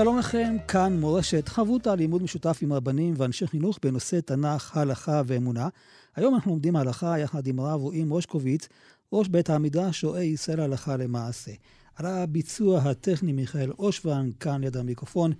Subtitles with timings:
[0.00, 5.68] שלום לכם, כאן מורשת, חברותא לימוד משותף עם רבנים ואנשי חינוך בנושא תנ"ך, הלכה ואמונה.
[6.16, 8.68] היום אנחנו לומדים הלכה יחד עם הרב רועי מושקוביץ,
[9.12, 11.52] ראש בית המדרש רואה ישראל הלכה למעשה.
[11.96, 15.32] על הביצוע הטכני מיכאל אושוון, כאן ליד המיקרופון,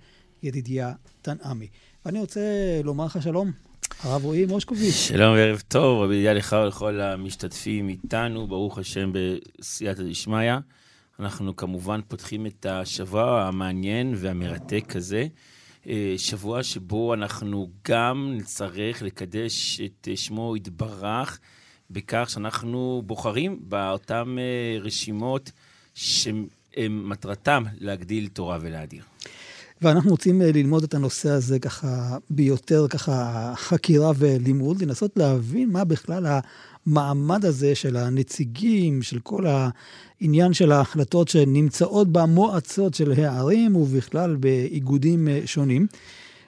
[0.43, 1.67] ידידיה תנעמי.
[2.05, 2.41] ואני רוצה
[2.83, 3.51] לומר לך שלום,
[4.03, 4.93] הרב רועי מושקוביץ.
[4.93, 10.53] שלום וערב טוב, רבי ידידיה לך ולכל המשתתפים איתנו, ברוך השם בסייעתא דשמיא.
[11.19, 15.27] אנחנו כמובן פותחים את השבוע המעניין והמרתק הזה.
[15.87, 21.39] אה, שבוע שבו אנחנו גם נצטרך לקדש את שמו יתברך
[21.91, 25.51] בכך שאנחנו בוחרים באותן אה, רשימות
[25.93, 29.03] שמטרתם להגדיל תורה ולהדיר.
[29.81, 35.83] ואנחנו רוצים אה, ללמוד את הנושא הזה ככה ביותר ככה חקירה ולימוד, לנסות להבין מה
[35.83, 36.25] בכלל
[36.87, 45.27] המעמד הזה של הנציגים, של כל העניין של ההחלטות שנמצאות במועצות של הערים ובכלל באיגודים
[45.27, 45.87] אה, שונים.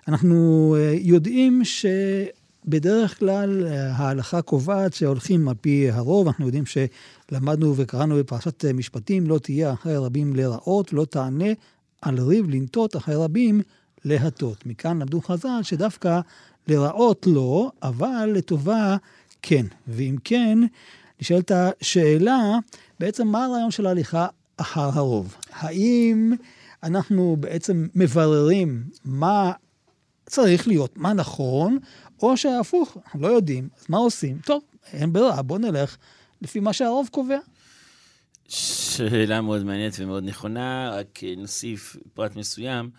[0.07, 8.15] אנחנו אה, יודעים שבדרך כלל ההלכה קובעת שהולכים על פי הרוב, אנחנו יודעים שלמדנו וקראנו
[8.15, 11.49] בפרשת משפטים, לא תהיה אחרי רבים לרעות, לא תענה
[12.01, 13.61] על ריב לנטות אחרי רבים
[14.05, 14.65] להטות.
[14.65, 16.19] מכאן למדו חז"ל שדווקא
[16.67, 18.97] לרעות לא, אבל לטובה
[19.43, 19.65] כן.
[19.87, 20.59] ואם כן,
[21.21, 22.57] נשאלת השאלה,
[22.99, 24.27] בעצם מה הרעיון של ההליכה
[24.57, 25.35] אחר הרוב?
[25.51, 26.33] האם
[26.83, 29.51] אנחנו בעצם מבררים מה
[30.25, 31.77] צריך להיות, מה נכון,
[32.21, 34.39] או שהפוך, לא יודעים, אז מה עושים?
[34.45, 35.97] טוב, אין ברירה, בואו נלך
[36.41, 37.37] לפי מה שהרוב קובע.
[38.47, 42.89] שאלה מאוד מעניינת ומאוד נכונה, רק נוסיף פרט מסוים,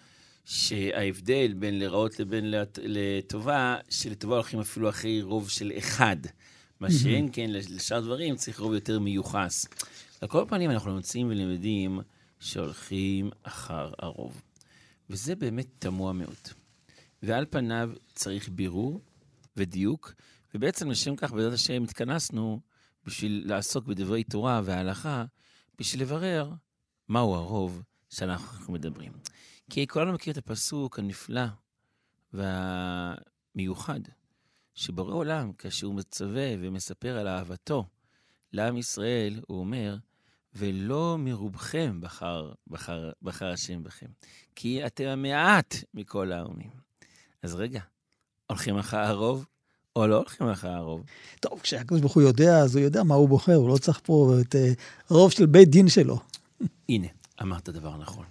[0.44, 6.16] שההבדל בין לרעות לבין לטובה, שלטובה הולכים אפילו אחרי רוב של אחד.
[6.80, 9.66] מה שאין כן, לשאר דברים צריך רוב יותר מיוחס.
[10.20, 12.00] על כל פנים אנחנו מוצאים ולמדים
[12.40, 14.42] שהולכים אחר הרוב.
[15.10, 16.48] וזה באמת תמוה מאוד.
[17.22, 19.00] ועל פניו צריך בירור
[19.56, 20.14] ודיוק,
[20.54, 22.60] ובעצם לשם כך בעזרת השם התכנסנו
[23.06, 25.24] בשביל לעסוק בדברי תורה וההלכה,
[25.78, 26.52] בשביל לברר
[27.08, 29.12] מהו הרוב שאנחנו מדברים.
[29.70, 31.46] כי כולנו מכירים את הפסוק הנפלא
[32.32, 34.00] והמיוחד,
[34.74, 37.84] שבורא עולם, כאשר הוא מצווה ומספר על אהבתו
[38.52, 39.96] לעם ישראל, הוא אומר,
[40.54, 44.06] ולא מרובכם בחר, בחר, בחר השם בכם,
[44.56, 46.70] כי אתם המעט מכל העמים.
[47.42, 47.80] אז רגע,
[48.46, 49.46] הולכים אחר הרוב
[49.96, 51.02] או לא הולכים אחרי הרוב.
[51.40, 54.34] טוב, כשהקדוש ברוך הוא יודע, אז הוא יודע מה הוא בוחר, הוא לא צריך פה
[54.40, 54.58] את uh,
[55.10, 56.18] רוב של בית דין שלו.
[56.88, 57.06] הנה,
[57.42, 58.26] אמרת דבר נכון.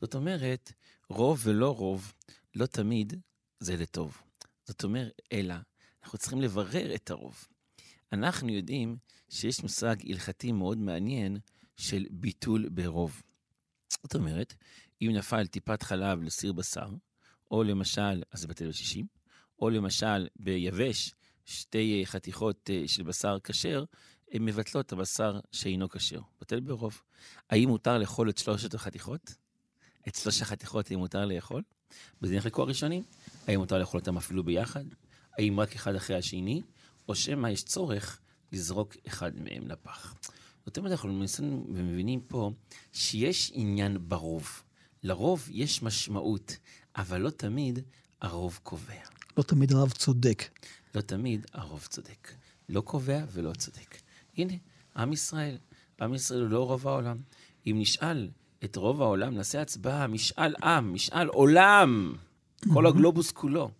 [0.00, 0.72] זאת אומרת,
[1.08, 2.12] רוב ולא רוב,
[2.54, 3.20] לא תמיד
[3.58, 4.22] זה לטוב.
[4.64, 5.54] זאת אומרת, אלא,
[6.02, 7.44] אנחנו צריכים לברר את הרוב.
[8.12, 8.96] אנחנו יודעים
[9.28, 11.38] שיש מושג הלכתי מאוד מעניין
[11.76, 13.22] של ביטול ברוב.
[14.02, 14.54] זאת אומרת,
[15.02, 16.88] אם נפל טיפת חלב לסיר בשר,
[17.50, 19.06] או למשל, אז זה בטל בשישים,
[19.58, 23.84] או למשל ביבש, שתי חתיכות אה, של בשר כשר,
[24.32, 26.20] הן מבטלות את הבשר שאינו כשר.
[26.40, 27.02] בטל ברוב.
[27.50, 29.34] האם מותר לאכול את שלושת החתיכות?
[30.08, 31.62] את שלוש החתיכות האם מותר לאכול?
[32.20, 33.02] בזה נחלקו הראשונים.
[33.46, 34.84] האם מותר לאכול אותם אפילו ביחד?
[35.38, 36.62] האם רק אחד אחרי השני?
[37.08, 38.20] או שמא יש צורך
[38.52, 40.14] לזרוק אחד מהם לפח.
[40.66, 42.52] זאת אומרת, אנחנו מנסים ומבינים פה
[42.92, 44.62] שיש עניין ברוב.
[45.02, 46.56] לרוב יש משמעות,
[46.96, 47.78] אבל לא תמיד
[48.20, 49.02] הרוב קובע.
[49.36, 50.42] לא תמיד הרב צודק.
[50.94, 52.32] לא תמיד הרוב צודק.
[52.68, 53.96] לא קובע ולא צודק.
[54.36, 54.52] הנה,
[54.96, 55.58] עם ישראל.
[56.00, 57.18] עם ישראל הוא לא רוב העולם.
[57.66, 58.28] אם נשאל
[58.64, 62.14] את רוב העולם, נעשה הצבעה, משאל עם, משאל עולם,
[62.72, 63.70] כל הגלובוס כולו.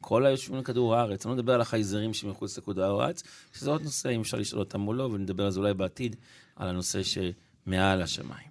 [0.00, 3.22] כל היושבים על כדור הארץ, אני לא מדבר על החייזרים שמחוץ לכדור הארץ,
[3.52, 6.16] שזה עוד נושא, אם אפשר לשאול אותם או לא, ונדבר על זה אולי בעתיד,
[6.56, 8.48] על הנושא שמעל השמיים.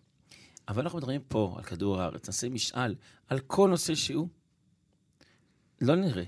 [0.68, 2.96] אבל אנחנו מדברים פה על כדור הארץ, נעשה משאל
[3.28, 4.28] על כל נושא שהוא.
[5.82, 6.24] לא נראה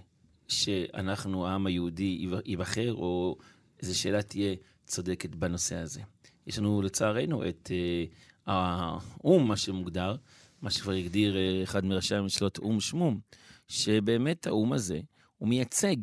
[0.48, 3.38] שאנחנו, העם היהודי, ייבחר, או
[3.82, 4.56] איזו שאלה תהיה
[4.86, 6.02] צודקת בנושא הזה.
[6.48, 8.06] יש לנו, לצערנו, את אה,
[8.52, 10.16] האו"ם, מה שמוגדר,
[10.62, 13.20] מה שכבר הגדיר אה, אחד מראשי הממשלות, או"ם שמום,
[13.68, 15.00] שבאמת האו"ם הזה,
[15.38, 15.96] הוא מייצג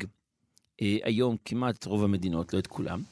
[0.82, 3.02] אה, היום כמעט רוב המדינות, לא את כולם.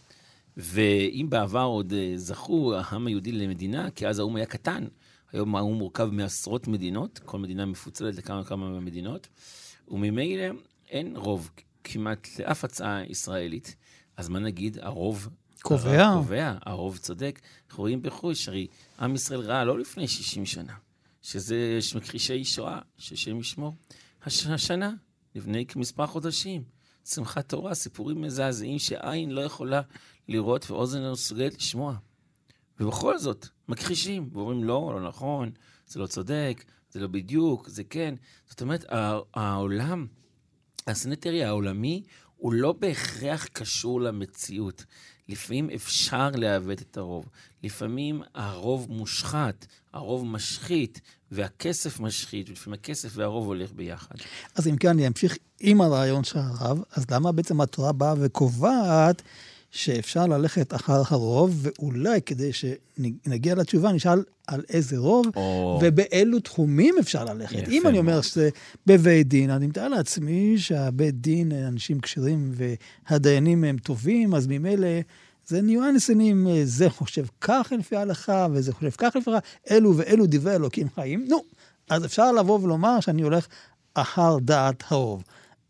[0.56, 4.86] ואם בעבר עוד אה, זכו העם היהודי למדינה, כי אז האו"ם היה קטן,
[5.32, 9.28] היום האו"ם מורכב מעשרות מדינות, כל מדינה מפוצלת לכמה וכמה מדינות,
[9.88, 10.44] וממילא
[10.90, 11.50] אין רוב
[11.84, 13.76] כמעט לאף הצעה ישראלית.
[14.16, 14.78] אז מה נגיד?
[14.82, 15.28] הרוב...
[15.68, 16.06] קובע.
[16.06, 17.40] הרוב קובע, הרוב צודק.
[17.68, 18.66] אנחנו רואים בחוש, הרי
[19.00, 20.74] עם ישראל ראה לא לפני 60 שנה,
[21.22, 23.74] שזה מכחישי שואה, ששם ישמור.
[24.22, 24.94] הש, השנה,
[25.34, 26.64] לפני כמספר חודשים,
[27.04, 29.82] שמחת תורה, סיפורים מזעזעים שעין לא יכולה
[30.28, 31.96] לראות ואוזן לא מסוגלת לשמוע.
[32.80, 35.50] ובכל זאת, מכחישים, ואומרים, לא, לא נכון,
[35.86, 38.14] זה לא צודק, זה לא בדיוק, זה כן.
[38.48, 38.84] זאת אומרת,
[39.34, 40.06] העולם,
[40.86, 42.02] הסנטרי העולמי,
[42.36, 44.84] הוא לא בהכרח קשור למציאות.
[45.28, 47.24] לפעמים אפשר לעוות את הרוב.
[47.62, 51.00] לפעמים הרוב מושחת, הרוב משחית,
[51.30, 54.14] והכסף משחית, ולפעמים הכסף והרוב הולך ביחד.
[54.54, 59.22] אז אם כן, אני אמשיך עם הרעיון של הרב, אז למה בעצם התורה באה וקובעת
[59.76, 65.80] שאפשר ללכת אחר הרוב, ואולי כדי שנגיע לתשובה, נשאל על איזה רוב, או...
[65.82, 67.68] ובאילו תחומים אפשר ללכת.
[67.68, 68.48] אם אני אומר שזה
[68.86, 72.52] בבית דין, אני מתאר לעצמי שהבית דין, אנשים כשירים
[73.10, 74.88] והדיינים הם טובים, אז ממילא...
[75.46, 80.54] זה ניואנסים, זה חושב כך לפי ההלכה, וזה חושב כך לפי ההלכה, אלו ואלו דברי
[80.54, 81.24] אלוקים חיים.
[81.28, 81.40] נו,
[81.90, 83.46] אז אפשר לבוא ולומר שאני הולך
[83.94, 85.22] אחר דעת הרוב.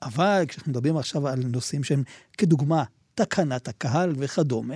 [0.03, 2.03] אבל כשאנחנו מדברים עכשיו על נושאים שהם
[2.39, 2.85] כדוגמה
[3.17, 4.75] תקנת הקהל וכדומה,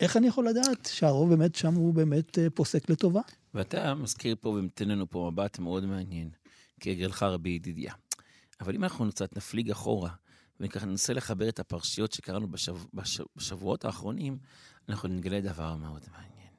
[0.00, 3.20] איך אני יכול לדעת שהרוב באמת שם הוא באמת אה, פוסק לטובה?
[3.54, 6.30] ואתה מזכיר פה ונותן לנו פה מבט מאוד מעניין,
[6.80, 7.92] כהרגלך רבי ידידיה.
[8.60, 10.10] אבל אם אנחנו קצת נפליג אחורה,
[10.60, 12.76] וככה ננסה לחבר את הפרשיות שקראנו בשב...
[12.94, 13.24] בשב...
[13.36, 14.38] בשבועות האחרונים,
[14.88, 16.52] אנחנו נגלה דבר מאוד מעניין.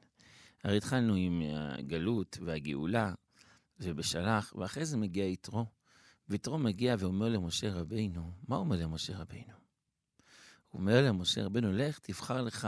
[0.63, 3.13] הרי התחלנו עם הגלות והגאולה,
[3.79, 5.65] ובשלח, ואחרי זה מגיע יתרו.
[6.29, 9.66] ויתרו מגיע ואומר למשה רבינו, מה אומר למשה רבינו?
[10.69, 12.67] הוא אומר למשה רבנו, לך תבחר לך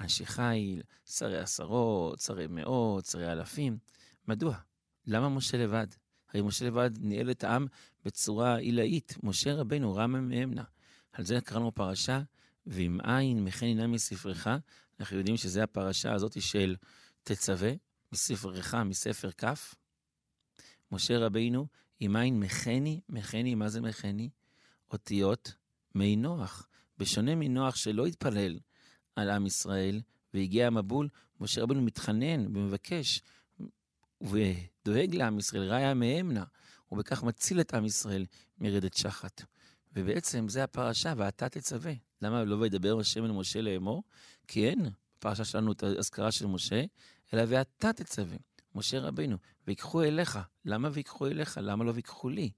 [0.00, 3.78] אנשי חיל, שרי עשרות, שרי מאות, שרי אלפים.
[4.28, 4.56] מדוע?
[5.06, 5.86] למה משה לבד?
[6.28, 7.66] הרי משה לבד ניהל את העם
[8.04, 9.14] בצורה עילאית.
[9.22, 10.64] משה רבנו רמה מאמנה.
[11.12, 12.22] על זה קראנו פרשה,
[12.66, 14.46] ואם אין מכן הנה מספרך,
[15.00, 16.76] אנחנו יודעים שזו הפרשה הזאת של
[17.22, 17.72] תצווה,
[18.12, 19.44] מספרך, מספר כ'.
[20.92, 21.66] משה רבינו,
[22.00, 24.30] אם אין מכני, מכני, מה זה מכני?
[24.92, 25.54] אותיות
[25.94, 26.68] מי נוח.
[27.00, 28.58] בשונה מנוח שלא התפלל
[29.16, 30.00] על עם ישראל
[30.34, 31.08] והגיע המבול,
[31.40, 33.22] משה רבנו מתחנן ומבקש
[34.20, 36.44] ודואג לעם ישראל, ראיה מאמנה,
[36.92, 38.26] ובכך מציל את עם ישראל
[38.58, 39.42] מרדת שחת.
[39.92, 41.92] ובעצם זה הפרשה, ואתה תצווה.
[42.22, 44.02] למה לא וידבר השם אל משה לאמור?
[44.48, 44.88] כי אין
[45.18, 46.84] בפרשה שלנו את האזכרה של משה,
[47.34, 48.36] אלא ואתה תצווה.
[48.74, 49.36] משה רבינו,
[49.66, 50.38] ויקחו אליך.
[50.64, 51.58] למה ויקחו אליך?
[51.62, 52.50] למה לא ויקחו לי?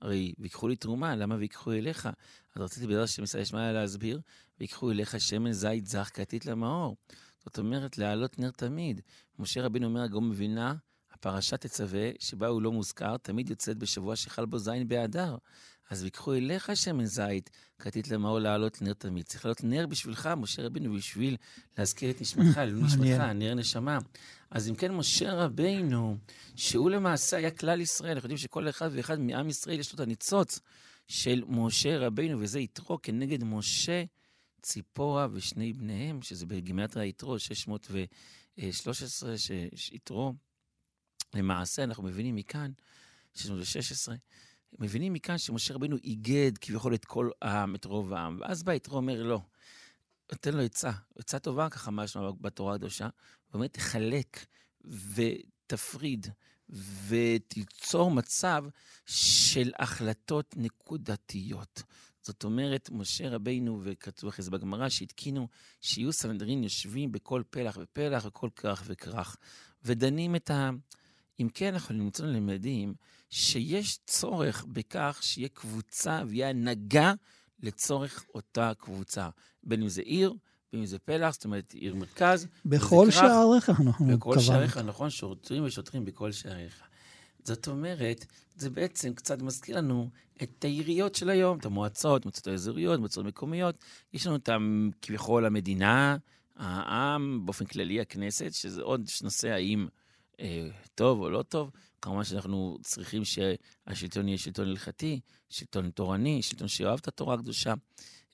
[0.00, 2.08] הרי ויקחו לי תרומה, למה ויקחו אליך?
[2.54, 4.20] אז רציתי בעזרת השם ישראל שמעיה להסביר,
[4.60, 6.96] ויקחו אליך שמן זית זך כתית למאור.
[7.44, 9.00] זאת אומרת, להעלות נר תמיד.
[9.38, 10.74] משה רבינו אומר, הגאון מבינה,
[11.12, 15.36] הפרשה תצווה, שבה הוא לא מוזכר, תמיד יוצאת בשבוע שחל בו זין באדר.
[15.90, 19.24] אז ויקחו אליך שמן זית, כתית למאור להעלות נר תמיד.
[19.24, 21.36] צריך לעלות נר בשבילך, משה רבינו, בשביל
[21.78, 23.98] להזכיר את נשמתך, לעלות נשמתך, נר נשמה.
[24.50, 26.16] אז אם כן, משה רבינו,
[26.56, 30.00] שהוא למעשה היה כלל ישראל, אנחנו יודעים שכל אחד ואחד מעם ישראל יש לו את
[30.00, 30.60] הניצוץ
[31.08, 34.04] של משה רבינו, וזה יתרו כנגד משה,
[34.62, 39.34] ציפורה ושני בניהם, שזה בגימטריה יתרו, 613,
[39.74, 40.34] שיתרו.
[41.34, 42.70] למעשה, אנחנו מבינים מכאן,
[43.34, 44.14] 616,
[44.78, 48.96] מבינים מכאן שמשה רבינו איגד כביכול את כל העם, את רוב העם, ואז בא יתרו
[48.96, 49.40] אומר לא.
[50.32, 53.08] נותן לו עצה, עצה טובה, ככה משהו בתורה הקדושה,
[53.50, 54.46] ואומר, תחלק
[54.84, 56.26] ותפריד
[57.08, 58.64] ותיצור מצב
[59.06, 61.82] של החלטות נקודתיות.
[62.22, 65.48] זאת אומרת, משה רבינו, וכתוב אחרי זה בגמרא, שהתקינו
[65.80, 69.36] שיהיו סנדרין יושבים בכל פלח ופלח וכל כרך וכרך,
[69.84, 70.70] ודנים את ה...
[71.40, 72.94] אם כן, אנחנו נמצאים למדים
[73.30, 77.12] שיש צורך בכך שיהיה קבוצה ויהיה הנהגה
[77.62, 79.28] לצורך אותה קבוצה.
[79.62, 80.34] בין אם זה עיר,
[80.72, 82.46] בין אם זה פלח, זאת אומרת עיר מרכז.
[82.64, 84.16] בכל שעריך אנחנו קבענו.
[84.16, 86.82] בכל שעריך, נכון, שוטרים ושוטרים בכל שעריך.
[87.44, 88.26] זאת אומרת,
[88.56, 90.10] זה בעצם קצת מזכיר לנו
[90.42, 93.84] את העיריות של היום, את המועצות, מועצות האזוריות, מועצות מקומיות.
[94.12, 94.48] יש לנו את
[95.02, 96.16] כביכול המדינה,
[96.56, 99.86] העם, באופן כללי הכנסת, שזה עוד נושא האם
[100.94, 101.70] טוב או לא טוב,
[102.02, 107.74] כמובן שאנחנו צריכים שהשלטון יהיה שלטון הלכתי, שלטון תורני, שלטון שאוהב את התורה הקדושה.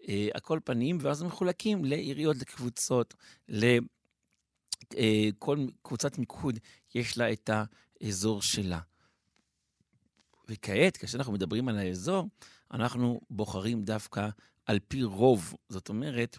[0.09, 3.15] אה, הכל פנים, ואז מחולקים לעיריות, לקבוצות,
[3.49, 3.79] לכל
[4.99, 6.59] אה, קבוצת מיקוד
[6.95, 7.51] יש לה את
[8.01, 8.81] האזור שלה.
[10.49, 12.29] וכעת, כאשר אנחנו מדברים על האזור,
[12.73, 14.29] אנחנו בוחרים דווקא
[14.67, 15.55] על פי רוב.
[15.69, 16.39] זאת אומרת,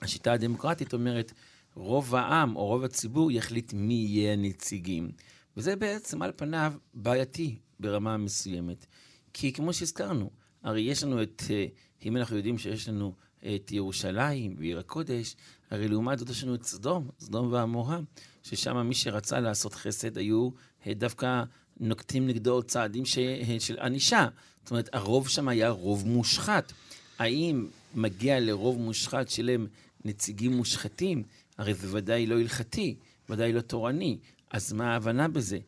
[0.00, 1.32] השיטה הדמוקרטית אומרת,
[1.74, 5.10] רוב העם או רוב הציבור יחליט מי יהיה הנציגים.
[5.56, 8.86] וזה בעצם על פניו בעייתי ברמה מסוימת.
[9.32, 10.30] כי כמו שהזכרנו,
[10.62, 11.66] הרי יש לנו את, אה,
[12.04, 13.14] אם אנחנו יודעים שיש לנו
[13.54, 15.36] את ירושלים ועיר הקודש,
[15.70, 18.00] הרי לעומת זאת יש לנו את סדום, סדום ועמורה,
[18.42, 20.50] ששם מי שרצה לעשות חסד היו
[20.86, 21.42] אה, דווקא
[21.80, 23.18] נוקטים נגדו צעדים ש...
[23.18, 24.28] אה, של ענישה.
[24.62, 26.72] זאת אומרת, הרוב שם היה רוב מושחת.
[27.18, 29.66] האם מגיע לרוב מושחת שלהם
[30.04, 31.22] נציגים מושחתים?
[31.62, 32.96] הרי זה ודאי לא הלכתי,
[33.28, 34.18] ודאי לא תורני.
[34.50, 35.58] אז מה ההבנה בזה?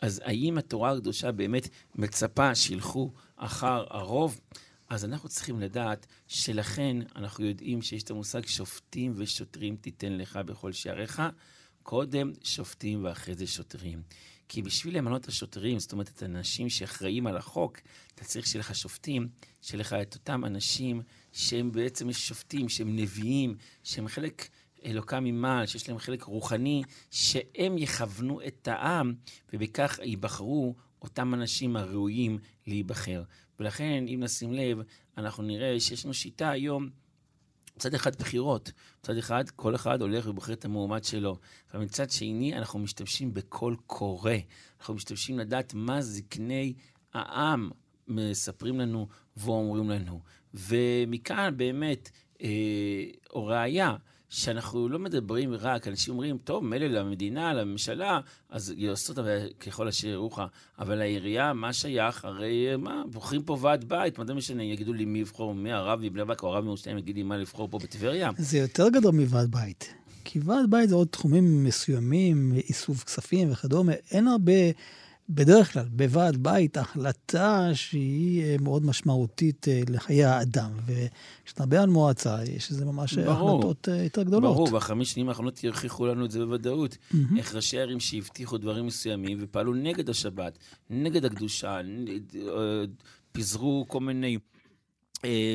[0.00, 4.40] אז האם התורה הקדושה באמת מצפה שילכו אחר הרוב?
[4.88, 10.72] אז אנחנו צריכים לדעת שלכן אנחנו יודעים שיש את המושג שופטים ושוטרים תיתן לך בכל
[10.72, 11.22] שעריך.
[11.82, 14.02] קודם שופטים ואחרי זה שוטרים.
[14.48, 17.78] כי בשביל למנות את השוטרים, זאת אומרת את האנשים שאחראים על החוק,
[18.14, 19.28] אתה צריך שיהיה לך שופטים,
[19.62, 21.02] שיהיה לך את אותם אנשים
[21.32, 24.48] שהם בעצם שופטים, שהם נביאים, שהם חלק
[24.84, 29.14] אלוקם ממעל, שיש להם חלק רוחני, שהם יכוונו את העם,
[29.52, 33.22] ובכך ייבחרו אותם אנשים הראויים להיבחר.
[33.60, 34.78] ולכן, אם נשים לב,
[35.18, 36.88] אנחנו נראה שיש לנו שיטה היום,
[37.76, 41.38] מצד אחד בחירות, מצד אחד כל אחד הולך ובוחר את המועמד שלו,
[41.74, 44.32] אבל מצד שני אנחנו משתמשים בקול קורא,
[44.80, 46.74] אנחנו משתמשים לדעת מה זקני
[47.14, 47.70] העם
[48.08, 50.20] מספרים לנו ואומרים לנו.
[50.54, 52.10] ומכאן באמת,
[52.42, 52.48] אה,
[53.30, 53.96] או ראיה,
[54.34, 58.20] שאנחנו לא מדברים רק, אנשים אומרים, טוב, מילא למדינה, לממשלה,
[58.50, 59.22] אז יעשו אותה
[59.60, 60.40] ככל אשר יראוך,
[60.78, 62.24] אבל לעירייה, מה שייך?
[62.24, 66.00] הרי מה, בוחרים פה ועד בית, מה זה משנה, יגידו לי מי יבחור, מי הרב
[66.00, 68.30] מבני ברק או הרב מירושלים יגיד לי מה לבחור פה בטבריה?
[68.38, 69.94] זה יותר גדול מוועד בית.
[70.24, 74.52] כי ועד בית זה עוד תחומים מסוימים, איסוף כספים וכדומה, אין הרבה...
[75.34, 80.70] בדרך כלל, בוועד בית, החלטה שהיא אה, מאוד משמעותית אה, לחיי האדם.
[80.86, 84.54] וכשאתה מדבר על מועצה, יש איזה ממש ברור, החלטות אה, יותר גדולות.
[84.54, 86.92] ברור, והחמש שנים האחרונות יוכיחו לנו את זה בוודאות.
[86.92, 87.16] Mm-hmm.
[87.38, 90.58] איך ראשי ערים שהבטיחו דברים מסוימים ופעלו נגד השבת,
[90.90, 91.80] נגד הקדושה,
[93.32, 94.38] פיזרו כל מיני...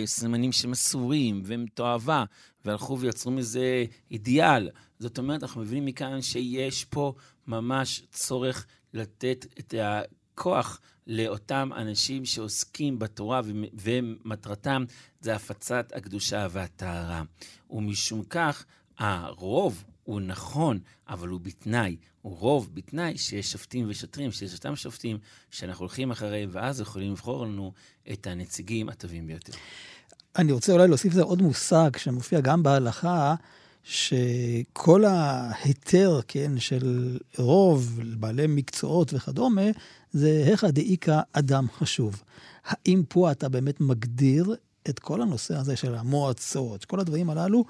[0.06, 2.24] סימנים שמסורים והם תועבה,
[2.66, 4.70] והלכו ויצרו מזה אידיאל.
[5.00, 7.14] זאת אומרת, אנחנו מבינים מכאן שיש פה
[7.48, 13.42] ממש צורך לתת את הכוח לאותם אנשים שעוסקים בתורה
[13.74, 14.86] ומטרתם
[15.22, 17.24] זה הפצת הקדושה והטהרה.
[17.70, 18.66] ומשום כך,
[18.98, 21.98] הרוב הוא נכון, אבל הוא בתנאי.
[22.22, 25.18] הוא רוב בתנאי שיש שופטים ושוטרים, שיש אותם שופטים
[25.52, 27.74] שאנחנו הולכים אחריהם, ואז יכולים לבחור לנו
[28.12, 29.54] את הנציגים הטובים ביותר.
[30.36, 33.36] אני רוצה אולי להוסיף לזה עוד מושג שמופיע גם בהלכה,
[33.90, 39.62] שכל ההיתר, כן, של רוב בעלי מקצועות וכדומה,
[40.12, 42.24] זה היכא דאיכא אדם חשוב.
[42.66, 44.56] האם פה אתה באמת מגדיר
[44.90, 47.66] את כל הנושא הזה של המועצות, כל הדברים הללו,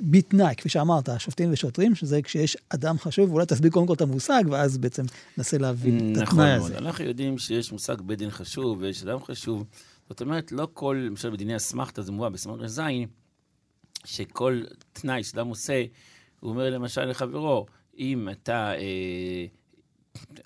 [0.00, 4.42] בתנאי, כפי שאמרת, שופטים ושוטרים, שזה כשיש אדם חשוב, ואולי תסביר קודם כל את המושג,
[4.50, 5.04] ואז בעצם
[5.38, 6.72] ננסה להבין את התנאי הזה.
[6.72, 9.64] נכון, אנחנו יודעים שיש מושג בית דין חשוב ויש אדם חשוב.
[10.08, 13.06] זאת אומרת, לא כל, למשל בדיני אסמכתא זה מובא בסמ"ר זין,
[14.04, 15.84] שכל תנאי שאדם עושה,
[16.40, 17.66] הוא אומר למשל לחברו,
[17.98, 19.46] אם אתה, אה,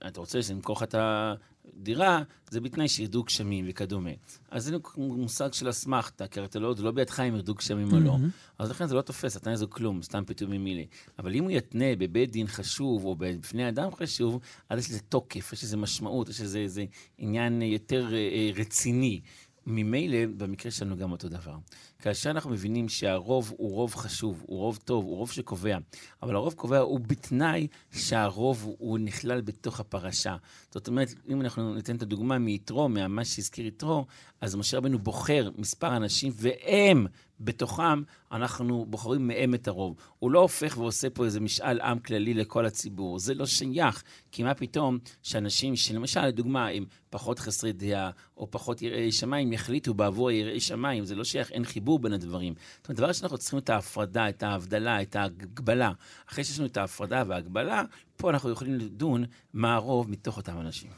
[0.07, 4.11] אתה רוצה שנמכור לך את הדירה, זה בתנאי שירדו גשמים וכדומה.
[4.51, 8.01] אז זה מושג של אסמכתה, כי הרי לא, זה לא בידך אם ירדו גשמים או
[8.01, 8.17] לא.
[8.59, 10.87] אז לכן זה לא תופס, התנאי זה כלום, סתם פתאום ממילי.
[11.19, 15.53] אבל אם הוא יתנה בבית דין חשוב, או בפני אדם חשוב, אז יש לזה תוקף,
[15.53, 16.85] יש לזה משמעות, יש לזה
[17.19, 19.21] עניין יותר אה, אה, רציני.
[19.67, 21.57] ממילא, במקרה שלנו גם אותו דבר.
[21.99, 25.79] כאשר אנחנו מבינים שהרוב הוא רוב חשוב, הוא רוב טוב, הוא רוב שקובע,
[26.23, 30.37] אבל הרוב קובע הוא בתנאי שהרוב הוא נכלל בתוך הפרשה.
[30.77, 34.07] זאת אומרת, אם אנחנו ניתן את הדוגמה מיתרו, מה שהזכיר יתרו,
[34.41, 37.07] אז משה רבנו בוחר מספר אנשים, והם
[37.41, 38.03] בתוכם
[38.33, 39.97] אנחנו בוחרים מהם את הרוב.
[40.19, 44.03] הוא לא הופך ועושה פה איזה משאל עם כללי לכל הציבור, זה לא שייך,
[44.33, 49.95] כי מה פתאום שאנשים שלמשל, לדוגמה, הם פחות חסרי דעה, או פחות יראי שמיים, יחליטו
[49.95, 52.55] בעבור יראי שמיים, זה לא שייך, אין חיבור בין הדברים.
[52.77, 55.93] זאת אומרת, דבר שאנחנו צריכים את ההפרדה, את ההבדלה, את ההגבלה.
[56.29, 57.83] אחרי שיש לנו את ההפרדה וההגבלה,
[58.27, 60.91] פה אנחנו יכולים לדון מה הרוב מתוך אותם אנשים.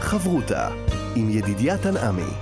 [0.00, 0.68] חברותה
[1.16, 2.32] עם ידידיה תנעמי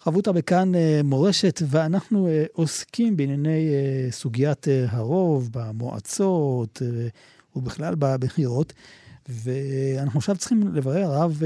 [0.00, 6.82] חברותה בכאן אה, מורשת, ואנחנו אה, עוסקים בענייני אה, סוגיית הרוב במועצות
[7.56, 8.72] ובכלל בבחירות.
[9.28, 11.42] ואנחנו עכשיו צריכים לברר, הרב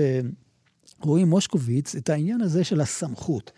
[1.01, 3.53] רועי מושקוביץ, את העניין הזה של הסמכות.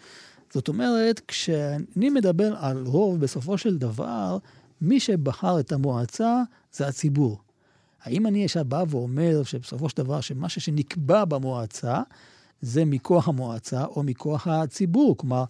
[0.53, 4.39] זאת אומרת, כשאני מדבר על רוב, בסופו של דבר,
[4.81, 6.43] מי שבחר את המועצה
[6.73, 7.41] זה הציבור.
[8.03, 12.03] האם אני עכשיו בא ואומר שבסופו של דבר, שמה שנקבע במועצה,
[12.61, 15.17] זה מכוח המועצה או מכוח הציבור.
[15.17, 15.45] כלומר,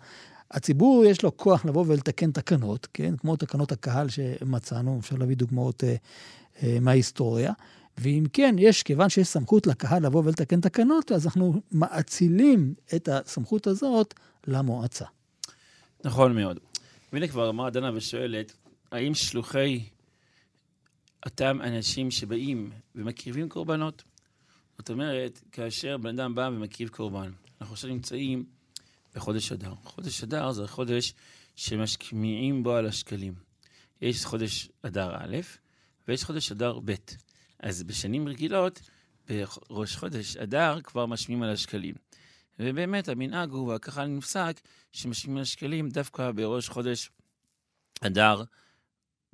[0.51, 3.17] הציבור יש לו כוח לבוא ולתקן תקנות, כן?
[3.17, 5.97] כמו תקנות הקהל שמצאנו, אפשר להביא דוגמאות אה,
[6.63, 7.53] אה, מההיסטוריה.
[7.99, 13.67] ואם כן, יש, כיוון שיש סמכות לקהל לבוא ולתקן תקנות, אז אנחנו מאצילים את הסמכות
[13.67, 14.15] הזאת
[14.47, 15.05] למועצה.
[16.05, 16.59] נכון מאוד.
[17.13, 18.53] והנה כבר אמרה דנה ושואלת,
[18.97, 19.89] האם שלוחי
[21.25, 24.05] אותם אנשים שבאים ומקריבים קורבנות,
[24.79, 28.45] זאת אומרת, כאשר בן אדם בא ומקריב קורבן, אנחנו עכשיו נמצאים
[29.15, 29.75] בחודש אדר.
[29.85, 31.15] חודש אדר זה החודש
[31.57, 33.35] שמשמיעים בו על השקלים.
[34.01, 35.37] יש חודש אדר א',
[36.09, 36.95] ויש חודש אדר ב'.
[37.61, 38.81] אז בשנים רגילות,
[39.29, 41.95] בראש חודש אדר כבר משמיעים על השקלים.
[42.59, 44.61] ובאמת המנהג הוא, וככה נפסק,
[44.93, 47.11] שמשמיעים על השקלים דווקא בראש חודש
[48.01, 48.43] אדר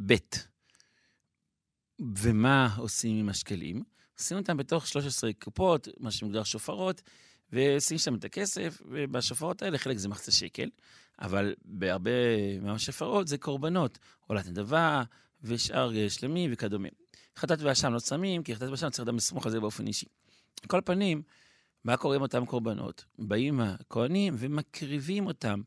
[0.07, 0.15] ב'.
[2.17, 3.83] ומה עושים עם השקלים?
[4.19, 7.03] שים אותם בתוך 13 קופות, מה שמוגדר שופרות,
[7.53, 10.71] ושים שם את הכסף, ובשופרות האלה חלק זה מחצה שקל,
[11.19, 12.11] אבל בהרבה
[12.61, 15.03] מהשופרות זה קורבנות, עולת נדבה
[15.43, 16.89] ושאר שלמים וכדומה.
[17.37, 20.07] חטאת ואשם לא צמים, כי חטאת ואשם צריך אדם לסמוך על זה באופן אישי.
[20.67, 21.23] כל פנים,
[21.85, 23.05] מה קורה עם אותם קורבנות?
[23.19, 25.63] באים הכהנים ומקריבים אותם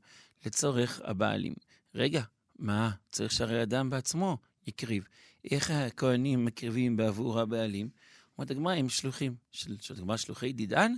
[0.46, 1.54] לצורך הבעלים.
[1.96, 2.22] רגע,
[2.60, 2.92] מה?
[3.12, 5.04] צריך שהרי אדם בעצמו יקריב.
[5.52, 7.90] איך הכהנים מקריבים בעבור הבעלים?
[8.38, 9.36] אומרת הגמרא, הם שלוחים.
[9.52, 10.92] של, של הגמרא שלוחי דידן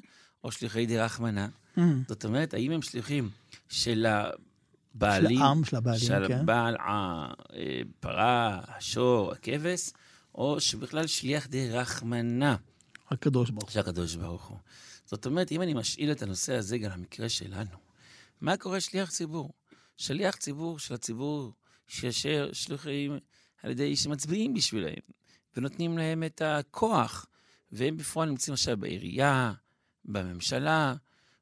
[0.43, 1.47] או שלוחי דרחמנה.
[1.77, 1.81] Mm.
[2.07, 3.29] זאת אומרת, האם הם שליחים
[3.69, 6.37] של הבעלים, של העם, של הבעלים, של כן.
[6.37, 9.91] של בעל הפרה, השור, הכבש,
[10.35, 12.55] או שבכלל שליח דרחמנה.
[13.09, 13.71] הקדוש ברוך הוא.
[13.71, 14.57] של הקדוש ברוך הוא.
[15.05, 17.77] זאת אומרת, אם אני משאיל את הנושא הזה גם למקרה שלנו,
[18.41, 19.53] מה קורה שליח ציבור?
[19.97, 21.53] שליח ציבור של הציבור
[21.87, 23.19] שישר שלוחים
[23.63, 24.93] על ידי שמצביעים בשבילם.
[25.57, 27.25] ונותנים להם את הכוח,
[27.71, 29.53] והם בפועל נמצאים עכשיו בעירייה,
[30.05, 30.93] בממשלה.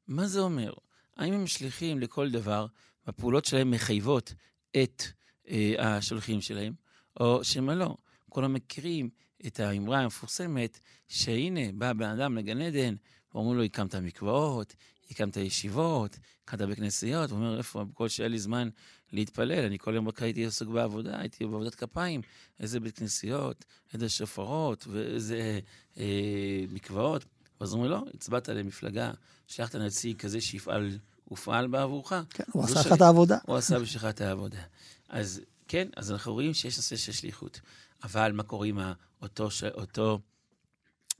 [0.08, 0.72] מה זה אומר?
[1.16, 2.66] האם הם שליחים לכל דבר,
[3.06, 4.34] והפעולות שלהם מחייבות
[4.82, 5.02] את
[5.48, 6.74] אה, השולחים שלהם,
[7.20, 7.96] או שמא לא?
[8.28, 9.10] כולם מכירים
[9.46, 12.94] את האמרה המפורסמת, שהנה, בא בן אדם לגן עדן,
[13.34, 14.74] ואומרים לו, הקמת מקוואות,
[15.10, 18.68] הקמת ישיבות, הקמת בכנסיות, הוא אומר, איפה, בכל שהיה לי זמן
[19.12, 22.20] להתפלל, אני כל יום רק הייתי עסוק בעבודה, הייתי בעבודת כפיים,
[22.60, 23.64] איזה בית כנסיות,
[23.94, 25.60] איזה שופרות ואיזה
[25.98, 27.24] אה, מקוואות.
[27.60, 29.12] אז הוא אומר, לא, הצבעת למפלגה,
[29.46, 30.98] שלחת נציג כזה שיפעל,
[31.30, 32.12] ופעל בעבורך.
[32.30, 33.38] כן, הוא עשה לך את העבודה.
[33.46, 34.62] הוא עשה בשבילך את העבודה.
[35.08, 37.60] אז כן, אז אנחנו רואים שיש נושא של שליחות.
[38.02, 38.78] אבל מה קורה עם
[39.22, 40.20] אותו, אותו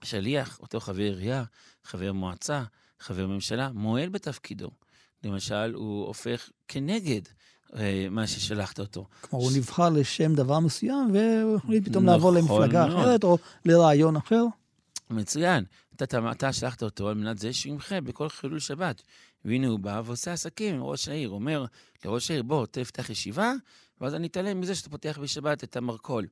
[0.03, 1.45] שליח, אותו חבר עירייה,
[1.85, 2.63] חבר מועצה,
[3.01, 4.71] חבר ממשלה, מועל בתפקידו.
[5.25, 7.21] למשל, הוא הופך כנגד
[7.77, 9.07] אה, מה ששלחת אותו.
[9.21, 14.17] כלומר, הוא נבחר לשם דבר מסוים, והוא החליט פתאום לעבור נכון למפלגה אחרת, או לרעיון
[14.17, 14.45] אחר.
[15.11, 15.65] מצוין.
[15.95, 19.03] אתה, אתה שלחת אותו על מנת זה שהוא ימחה בכל חילול שבת.
[19.45, 21.29] והנה הוא בא ועושה עסקים עם ראש העיר.
[21.29, 21.65] אומר
[22.05, 23.53] לראש העיר, בוא, תפתח ישיבה,
[24.01, 26.27] ואז אני אתעלם מזה שאתה פותח בשבת את המרכול.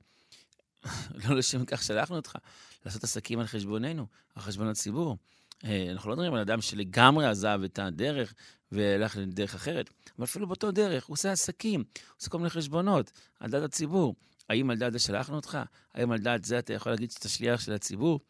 [1.24, 2.36] לא לשם כך שלחנו אותך,
[2.84, 5.16] לעשות עסקים על חשבוננו, על חשבון הציבור.
[5.64, 8.34] אה, אנחנו לא מדברים על אדם שלגמרי עזב את הדרך
[8.72, 13.10] והלך לדרך אחרת, אבל אפילו באותו דרך, הוא עושה עסקים, הוא עושה כל מיני חשבונות
[13.40, 14.14] על דעת הציבור.
[14.48, 15.58] האם על דעת זה שלחנו אותך?
[15.94, 18.20] האם על דעת זה אתה יכול להגיד שאתה שליח של הציבור?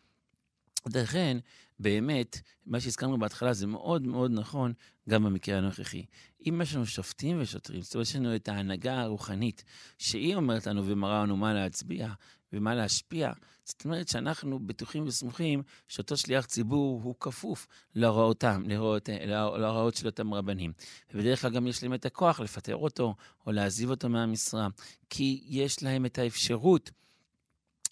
[0.95, 1.39] לכן,
[1.79, 4.73] באמת, מה שהזכרנו בהתחלה זה מאוד מאוד נכון
[5.09, 6.05] גם במקרה הנוכחי.
[6.49, 9.65] אם יש לנו שופטים ושוטרים, זאת אומרת, יש לנו את ההנהגה הרוחנית,
[9.99, 12.13] שהיא אומרת לנו ומראה לנו מה להצביע
[12.53, 13.33] ומה להשפיע,
[13.65, 20.35] זאת אומרת שאנחנו בטוחים וסמוכים שאותו שליח ציבור הוא כפוף להוראותם, להוראות, להוראות של אותם
[20.35, 20.73] רבנים.
[21.15, 23.15] ובדרך כלל גם יש להם את הכוח לפטר אותו
[23.47, 24.69] או להעזיב אותו מהמשרה,
[25.11, 26.91] כי יש להם את האפשרות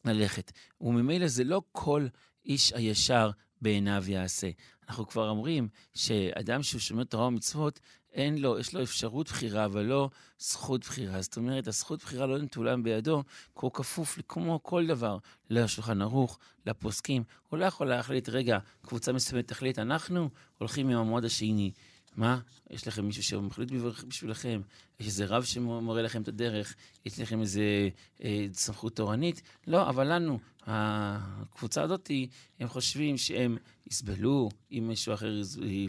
[0.05, 0.53] ללכת.
[0.81, 2.07] וממילא זה לא כל
[2.45, 4.51] איש הישר בעיניו יעשה.
[4.89, 7.81] אנחנו כבר אומרים שאדם שהוא שומר תורה ומצוות,
[8.13, 11.23] אין לו, יש לו אפשרות בחירה, אבל לא זכות בחירה.
[11.23, 15.19] זאת אומרת, הזכות בחירה לא נטולה בידו, כי הוא כפוף כמו כל דבר,
[15.51, 17.25] לשולחן ערוך, לפוסקים.
[17.49, 20.29] הוא לא יכול להחליט, רגע, קבוצה מסוימת תחליט, אנחנו
[20.59, 21.73] הולכים עם המועד השני.
[22.17, 22.41] מה?
[22.71, 23.71] יש לכם מישהו שמחליט
[24.09, 24.61] בשבילכם?
[25.01, 26.75] יש איזה רב שמורה לכם את הדרך?
[27.05, 27.89] יש לכם איזה
[28.25, 29.43] אה, סמכות תורנית?
[29.67, 32.11] לא, אבל לנו, הקבוצה הזאת,
[32.61, 35.41] הם חושבים שהם יסבלו אם מישהו אחר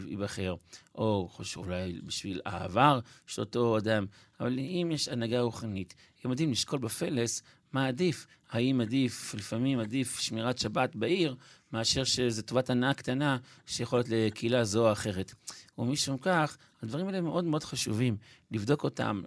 [0.07, 0.55] ייבחר,
[0.95, 4.05] או חושב אולי בשביל העבר של אותו אדם,
[4.39, 8.27] אבל אם יש הנהגה רוחנית, הם יודעים לשקול בפלס מה עדיף.
[8.51, 11.36] האם עדיף, לפעמים עדיף שמירת שבת בעיר,
[11.71, 15.33] מאשר שזו טובת הנאה קטנה שיכולת לקהילה זו או אחרת.
[15.77, 18.17] ומשום כך, הדברים האלה מאוד מאוד חשובים,
[18.51, 19.21] לבדוק אותם,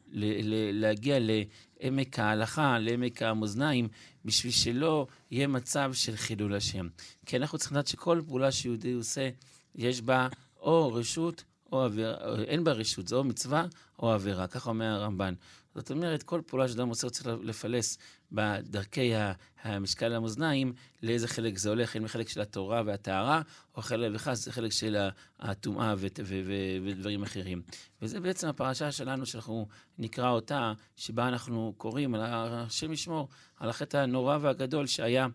[0.73, 3.89] להגיע לעמק ההלכה, לעמק המאזניים,
[4.25, 6.89] בשביל שלא יהיה מצב של חילול השם.
[7.27, 9.29] כי אנחנו צריכים לדעת שכל פעולה שיהודי עושה,
[9.75, 10.29] יש בה
[10.61, 13.67] או רשות או עבירה, אין בה רשות, זו מצווה
[13.99, 15.35] או עבירה, ככה אומר הרמב"ן.
[15.77, 17.99] זאת אומרת, כל פעולה שאדם עושה, הוא צריך לפלס
[18.33, 19.13] בדרכי
[19.63, 23.43] המשקל המאזניים, לאיזה חלק זה הולך, אם החלק של התורה והטהרה,
[23.77, 24.97] או חלק וחס חלק של
[25.41, 25.95] הטומאה
[26.85, 27.63] ודברים אחרים.
[28.03, 29.67] וזה בעצם הפרשה שלנו, שאנחנו
[29.99, 35.27] נקרא אותה, שבה אנחנו קוראים על השם ישמור, על החטא הנורא והגדול שהיה,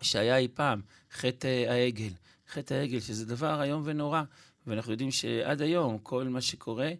[0.00, 0.80] שהיה אי פעם,
[1.12, 2.12] חטא העגל.
[2.48, 4.22] חטא העגל, שזה דבר איום ונורא,
[4.66, 6.90] ואנחנו יודעים שעד היום כל מה שקורה,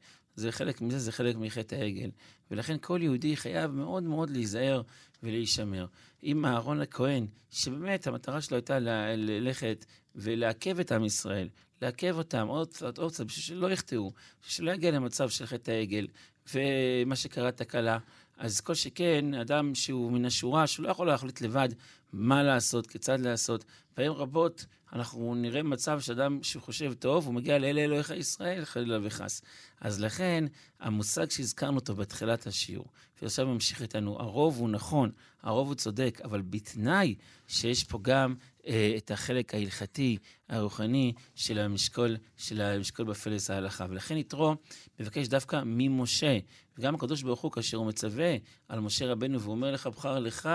[0.40, 2.11] זה חלק מזה, זה חלק מחטא העגל.
[2.50, 4.83] ולכן כל יהודי חייב מאוד מאוד להיזהר
[5.22, 5.87] ולהישמר.
[6.22, 8.79] אם אהרון הכהן, שבאמת המטרה שלו הייתה
[9.16, 11.48] ללכת ולעכב את עם ישראל,
[11.83, 16.07] לעכב אותם עוד קצת, עוד קצת, בשביל שלא יחטאו, שלא יגיע למצב של חטא העגל,
[16.55, 17.98] ומה שקרה תקלה.
[18.38, 21.68] אז כל שכן, אדם שהוא מן השורה, שהוא לא יכול להחליט לבד
[22.12, 23.64] מה לעשות, כיצד לעשות.
[23.94, 29.42] פעמים רבות אנחנו נראה מצב שאדם שחושב טוב, הוא מגיע לאלה אלוהיך ישראל, חלילה וחס.
[29.81, 30.44] אז לכן,
[30.81, 32.87] המושג שהזכרנו אותו בתחילת השיעור,
[33.22, 35.11] ועכשיו ממשיך איתנו, הרוב הוא נכון,
[35.42, 37.14] הרוב הוא צודק, אבל בתנאי
[37.48, 38.35] שיש פה גם
[38.66, 43.87] אה, את החלק ההלכתי, הרוחני, של המשקול, של המשקול בפלס ההלכה.
[43.88, 44.55] ולכן יתרו
[45.00, 46.38] מבקש דווקא ממשה,
[46.79, 48.37] וגם הקדוש ברוך הוא, כאשר הוא מצווה
[48.68, 50.48] על משה רבנו ואומר לך, בחר לך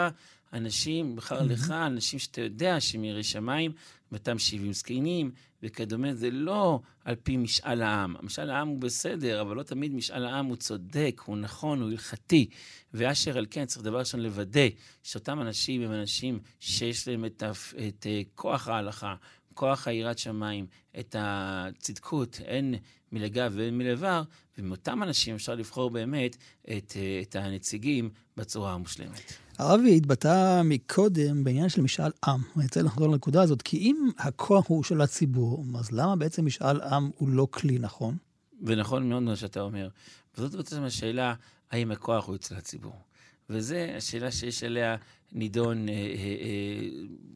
[0.53, 3.71] אנשים, בחר לך אנשים שאתה יודע שהם יראי שמיים,
[4.11, 5.31] ואותם שבעים זקנים
[5.63, 8.15] וכדומה, זה לא על פי משאל העם.
[8.21, 12.49] משאל העם הוא בסדר, אבל לא תמיד משאל העם הוא צודק, הוא נכון, הוא הלכתי.
[12.93, 14.67] ואשר על כן צריך דבר ראשון לוודא
[15.03, 17.55] שאותם אנשים הם אנשים שיש להם את, את,
[17.87, 19.15] את אה, כוח ההלכה,
[19.55, 20.65] כוח היראת שמיים,
[20.99, 22.75] את הצדקות, הן
[23.11, 24.21] מלגב והן מלבר,
[24.57, 29.33] ומאותם אנשים אפשר לבחור באמת את, אה, את הנציגים בצורה המושלמת.
[29.57, 32.41] הרבי התבטא מקודם בעניין של משאל עם.
[32.55, 36.81] אני רוצה לחזור לנקודה הזאת, כי אם הכוח הוא של הציבור, אז למה בעצם משאל
[36.81, 38.17] עם הוא לא כלי נכון?
[38.63, 39.89] ונכון מאוד מה שאתה אומר.
[40.37, 41.33] וזאת בעצם השאלה,
[41.71, 43.01] האם הכוח הוא אצל הציבור.
[43.49, 44.95] וזו השאלה שיש עליה
[45.31, 46.87] נידון, אה, אה, אה,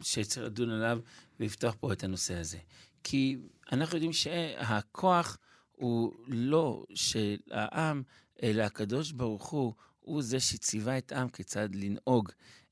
[0.01, 0.99] שצריך לדון עליו
[1.39, 2.57] ולפתוח פה את הנושא הזה.
[3.03, 3.37] כי
[3.71, 5.37] אנחנו יודעים שהכוח
[5.71, 8.03] הוא לא של העם,
[8.43, 12.29] אלא הקדוש ברוך הוא הוא זה שציווה את העם כיצד לנהוג.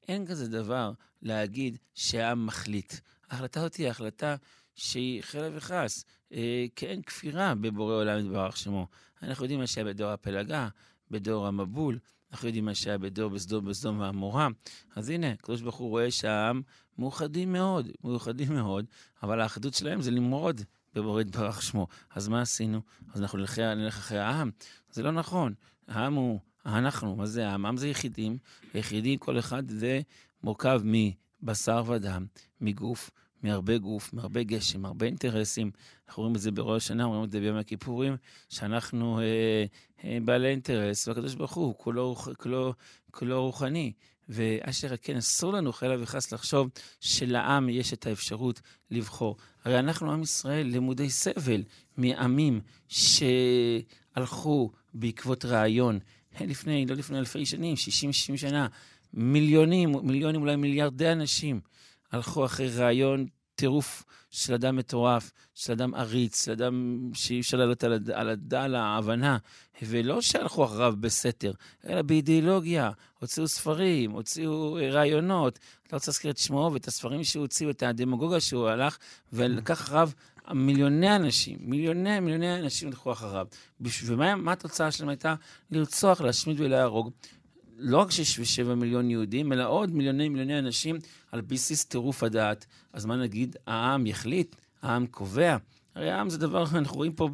[0.08, 2.94] אין כזה דבר להגיד שהעם מחליט.
[3.30, 4.36] ההחלטה הזאת היא החלטה
[4.76, 8.88] שהיא חלב וחס, אה, כאין כפירה בבורא עולם יתברך שמו.
[9.24, 10.68] אנחנו יודעים מה שהיה בדור הפלגה,
[11.12, 12.00] בדור המבול,
[12.38, 14.48] אנחנו יודעים מה שהיה בדור בסדום, בסדום ועמורה.
[14.96, 16.62] אז הנה, הקדוש ברוך הוא רואה שהעם
[16.98, 18.86] מאוחדים מאוד, מאוחדים מאוד,
[19.24, 20.62] אבל האחדות שלהם זה למרוד
[20.96, 21.88] בבורא יתברך שמו.
[22.16, 22.82] אז מה עשינו?
[23.14, 24.52] אז אנחנו נלך אחרי העם?
[24.92, 25.54] זה לא נכון.
[25.88, 27.66] העם הוא אנחנו, מה זה העם?
[27.66, 28.38] העם זה יחידים.
[28.76, 30.02] יחידים, כל אחד זה
[30.44, 32.26] מורכב מבשר ודם,
[32.62, 33.10] מגוף,
[33.44, 35.72] מהרבה גוף, מהרבה גשם, מהרבה אינטרסים.
[36.08, 38.16] אנחנו רואים את זה בראש השנה, רואים את זה ביום הכיפורים,
[38.50, 39.66] שאנחנו אה,
[40.04, 42.74] אה, בעלי אינטרס, והקדוש ברוך הוא כולו, כולו,
[43.12, 43.92] כולו רוחני.
[44.30, 46.70] ואשר כן, אסור לנו חלילה וחס לחשוב
[47.00, 49.38] שלעם יש את האפשרות לבחור.
[49.66, 51.64] הרי אנחנו, עם ישראל, למודי סבל
[51.98, 56.00] מעמים שהלכו בעקבות רעיון,
[56.42, 57.76] לפני, לא לפני אלפי שנים,
[58.34, 58.68] 60-60 שנה,
[59.14, 61.60] מיליונים, מיליונים, אולי מיליארדי אנשים
[62.12, 67.84] הלכו אחרי רעיון טירוף של אדם מטורף, של אדם עריץ, של אדם שאי אפשר לעלות
[67.84, 69.38] על, על, על ההבנה,
[69.82, 71.52] ולא שהלכו אחריו בסתר,
[71.88, 72.92] אלא באידיאולוגיה.
[73.20, 75.60] הוציאו ספרים, הוציאו רעיונות,
[75.92, 78.98] לא רוצה להזכיר את שמו ואת הספרים שהוא הוציא, את הדמגוגיה שהוא הלך,
[79.34, 80.10] ולקח אחריו
[80.54, 83.48] מיליוני אנשים, מיליוני מיליוני אנשים הלכו אחריו.
[84.06, 85.36] ומה התוצאה שלהם הייתה?
[85.72, 87.12] לרצוח, להשמיד ולהרוג.
[87.80, 90.96] לא רק 6 ו מיליון יהודים, אלא עוד מיליוני מיליוני אנשים
[91.32, 92.66] על בסיס טירוף הדעת.
[92.94, 93.56] אז מה נגיד?
[93.68, 95.58] העם יחליט, העם קובע.
[95.96, 97.30] הרי עם זה דבר, אנחנו רואים פה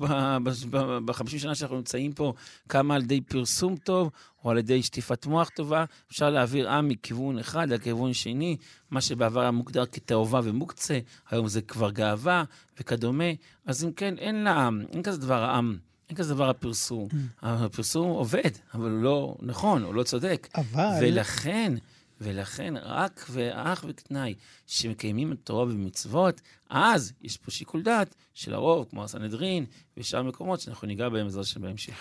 [1.05, 2.33] בחמישים שנה שאנחנו נמצאים פה,
[2.69, 4.11] כמה על ידי פרסום טוב,
[4.43, 8.57] או על ידי שטיפת מוח טובה, אפשר להעביר עם מכיוון אחד לכיוון שני,
[8.91, 12.43] מה שבעבר היה מוגדר כתאווה ומוקצה, היום זה כבר גאווה
[12.79, 13.31] וכדומה.
[13.65, 15.77] אז אם כן, אין לעם, אין כזה דבר העם.
[16.09, 17.07] אין כזה דבר הפרסום.
[17.11, 17.15] Mm.
[17.41, 20.47] הפרסום עובד, אבל הוא לא נכון, הוא לא צודק.
[20.55, 20.97] אבל...
[21.01, 21.73] ולכן,
[22.21, 24.33] ולכן רק ואך ותנאי
[24.67, 29.65] שמקיימים את תורה ומצוות, אז יש פה שיקול דעת של הרוב, כמו הסנהדרין
[29.97, 31.95] ושאר מקומות שאנחנו ניגע בהם בעזרת השם בהמשך.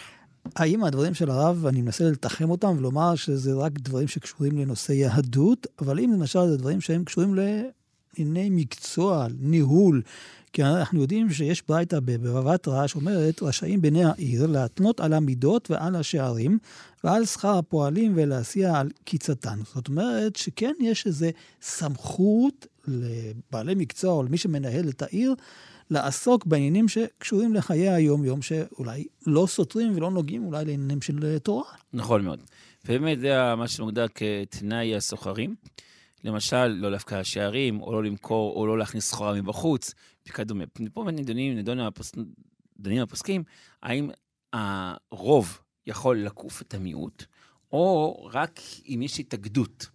[0.56, 5.66] האם הדברים של הרב, אני מנסה לתחם אותם ולומר שזה רק דברים שקשורים לנושא יהדות,
[5.78, 10.02] אבל אם למשל זה דברים שהם קשורים לענייני מקצוע, ניהול,
[10.52, 15.96] כי אנחנו יודעים שיש ברייתא בבבת רע שאומרת, רשאים בני העיר להתנות על המידות ועל
[15.96, 16.58] השערים
[17.04, 19.58] ועל שכר הפועלים ולהסיע על קיצתן.
[19.74, 21.26] זאת אומרת שכן יש איזו
[21.62, 25.34] סמכות לבעלי מקצוע או למי שמנהל את העיר
[25.90, 31.64] לעסוק בעניינים שקשורים לחיי היום-יום, שאולי לא סותרים ולא נוגעים אולי לעניינים של תורה.
[31.92, 32.40] נכון מאוד.
[32.88, 35.54] באמת זה מה שמוגדר כתנאי הסוחרים.
[36.24, 39.94] למשל, לא להפקע השערים, או לא למכור, או לא להכניס סחורה מבחוץ,
[40.28, 40.64] וכדומה.
[40.92, 41.58] פה באמת נדונים,
[42.78, 43.44] נדונים הפוסקים,
[43.82, 44.10] האם
[44.52, 47.24] הרוב יכול לקוף את המיעוט,
[47.72, 49.88] או רק אם יש התאגדות.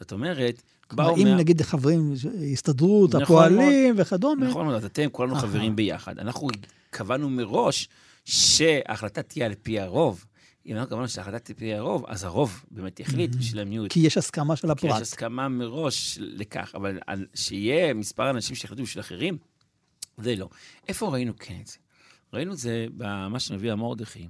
[0.00, 1.16] זאת אומרת, באו...
[1.16, 1.36] אם מה...
[1.36, 2.14] נגיד חברים,
[2.52, 4.46] הסתדרות, נכון הפועלים מאוד, וכדומה.
[4.46, 6.18] נכון מאוד, אתם כולנו חברים ביחד.
[6.18, 6.48] אנחנו
[6.90, 7.88] קבענו מראש
[8.24, 10.24] שההחלטה תהיה על פי הרוב.
[10.66, 13.38] אם אנחנו קבענו שההחלטה תהיה על פי הרוב, אז הרוב באמת יחליט mm-hmm.
[13.38, 13.92] בשביל המיעוט.
[13.92, 14.90] כי יש הסכמה של הפרט.
[14.90, 16.98] כי יש הסכמה מראש לכך, אבל
[17.34, 19.38] שיהיה מספר אנשים שיחליטו בשביל אחרים,
[20.18, 20.48] זה לא.
[20.88, 21.76] איפה ראינו כן את זה?
[22.32, 24.28] ראינו את זה במה שנביא המורדכי,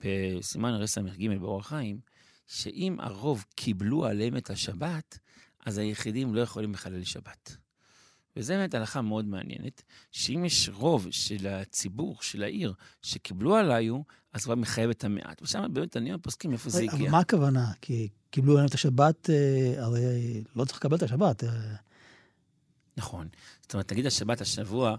[0.00, 2.00] בסימן רס"ג באורח חיים,
[2.46, 5.18] שאם הרוב קיבלו עליהם את השבת,
[5.66, 7.56] אז היחידים לא יכולים לחלל שבת.
[8.36, 14.00] וזו באמת הלכה מאוד מעניינת, שאם יש רוב של הציבור, של העיר, שקיבלו עליו,
[14.32, 15.42] אז כבר מחייב את המעט.
[15.42, 16.94] ושם באמת אני פוסקים איפה זה הגיע.
[16.94, 17.72] אבל מה הכוונה?
[17.80, 21.44] כי קיבלו עליהם את השבת, אה, הרי לא צריך לקבל את השבת.
[22.98, 23.02] אה.
[23.02, 23.28] נכון.
[23.62, 24.96] זאת אומרת, נגיד השבת השבוע,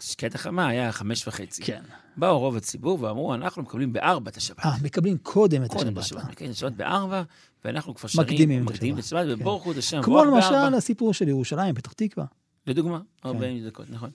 [0.00, 1.62] שקט החמה היה חמש וחצי.
[1.62, 1.82] כן.
[2.16, 4.66] באו רוב הציבור ואמרו, אנחנו מקבלים בארבע את השבת.
[4.66, 5.82] אה, מקבלים קודם את השבת.
[5.82, 6.24] קודם את השבת.
[6.30, 7.22] מקבלים את השבת בארבע,
[7.64, 10.02] ואנחנו כבר שרים, מקדימים את השבת, ובורכו את השם.
[10.02, 12.26] כמו למשל הסיפור של ירושלים, פתח תקווה.
[12.66, 13.66] לדוגמה, 40 כן.
[13.66, 14.10] דקות, נכון.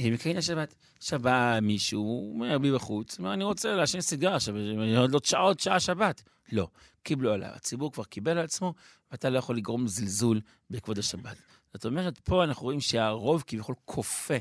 [0.00, 0.74] מקיים השבת.
[0.98, 4.54] עכשיו בא מישהו, אומר בי בחוץ, אומר, אני רוצה לעשן סיגר עכשיו,
[4.98, 6.22] עוד לא שעה, עוד שעה שבת.
[6.52, 6.68] לא,
[7.02, 8.74] קיבלו עליו, הציבור כבר קיבל על עצמו,
[9.12, 11.36] ואתה לא יכול לגרום זלזול בכבוד השבת.
[11.76, 14.34] זאת אומרת, פה אנחנו רואים שהרוב כביכול כופה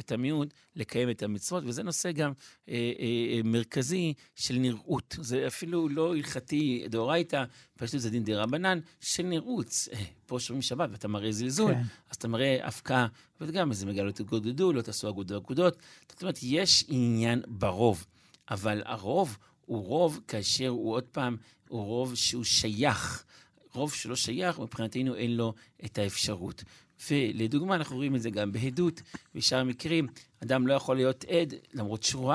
[0.00, 2.32] את המיעוט לקיים את המצוות, וזה נושא גם
[2.68, 3.04] אה, אה,
[3.36, 5.16] אה, מרכזי של נראות.
[5.20, 7.44] זה אפילו לא הלכתי דאורייתא,
[7.76, 9.68] פשוט זה דין דה רבנן, של נראות.
[9.92, 11.82] אה, פה שומעים שבת ואתה מראה זלזול, כן.
[12.10, 13.06] אז אתה מראה אבקה,
[13.40, 15.76] וגם איזה מגלות תגודדו, לא תעשו אגודות אגודות.
[16.10, 18.06] זאת אומרת, יש עניין ברוב,
[18.50, 21.36] אבל הרוב הוא רוב כאשר הוא עוד פעם,
[21.68, 23.24] הוא רוב שהוא שייך.
[23.74, 26.64] רוב שלא שייך, מבחינתנו אין לו את האפשרות.
[27.10, 29.02] ולדוגמה, אנחנו רואים את זה גם בעדות,
[29.34, 30.06] בשאר המקרים,
[30.42, 32.32] אדם לא יכול להיות עד, למרות שהוא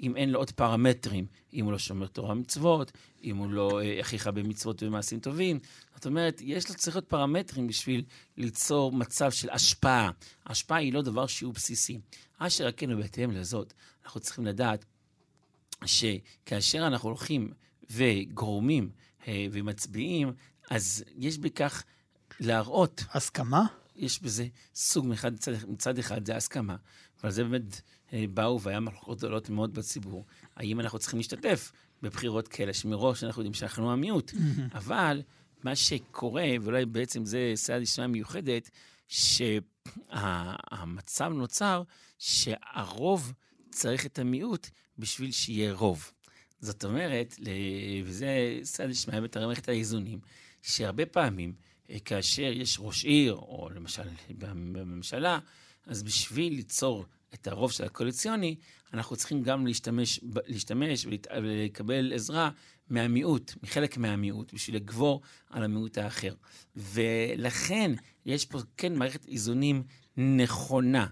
[0.00, 2.92] אם אין לו עוד פרמטרים, אם הוא לא שומר תורה ומצוות,
[3.24, 5.58] אם הוא לא אה, אחיך במצוות ומעשים טובים.
[5.94, 8.04] זאת אומרת, יש לו צריך להיות פרמטרים בשביל
[8.36, 10.10] ליצור מצב של השפעה.
[10.46, 12.00] השפעה היא לא דבר שהוא בסיסי.
[12.38, 13.72] אשר הכן ובהתאם לזאת,
[14.04, 14.84] אנחנו צריכים לדעת
[15.84, 17.52] שכאשר אנחנו הולכים
[17.90, 18.90] וגורמים
[19.28, 20.32] אה, ומצביעים,
[20.70, 21.84] אז יש בכך
[22.40, 23.04] להראות...
[23.12, 23.66] הסכמה?
[23.98, 26.76] יש בזה סוג מצד, מצד, מצד אחד, זה הסכמה,
[27.22, 27.80] אבל זה באמת
[28.12, 30.26] אה, באו והיה מחלוקות גדולות מאוד בציבור.
[30.56, 34.32] האם אנחנו צריכים להשתתף בבחירות כאלה, שמראש אנחנו יודעים שאנחנו המיעוט.
[34.74, 35.22] אבל
[35.64, 38.70] מה שקורה, ואולי בעצם זה סייעת לשמה מיוחדת,
[39.08, 40.52] שהמצב
[41.34, 41.82] נוצר
[42.18, 43.32] שהרוב
[43.70, 46.12] צריך את המיעוט בשביל שיהיה רוב.
[46.60, 47.34] זאת אומרת,
[48.04, 50.20] וזה סייעת לשמה בתרמכת האיזונים,
[50.62, 51.54] שהרבה פעמים
[52.04, 54.02] כאשר יש ראש עיר, או למשל
[54.38, 55.38] בממשלה,
[55.86, 58.56] אז בשביל ליצור את הרוב של הקואליציוני,
[58.94, 61.06] אנחנו צריכים גם להשתמש, להשתמש
[61.42, 62.50] ולקבל עזרה
[62.90, 65.20] מהמיעוט, מחלק מהמיעוט, בשביל לגבור
[65.50, 66.34] על המיעוט האחר.
[66.76, 67.92] ולכן
[68.26, 69.82] יש פה כן מערכת איזונים
[70.16, 71.06] נכונה.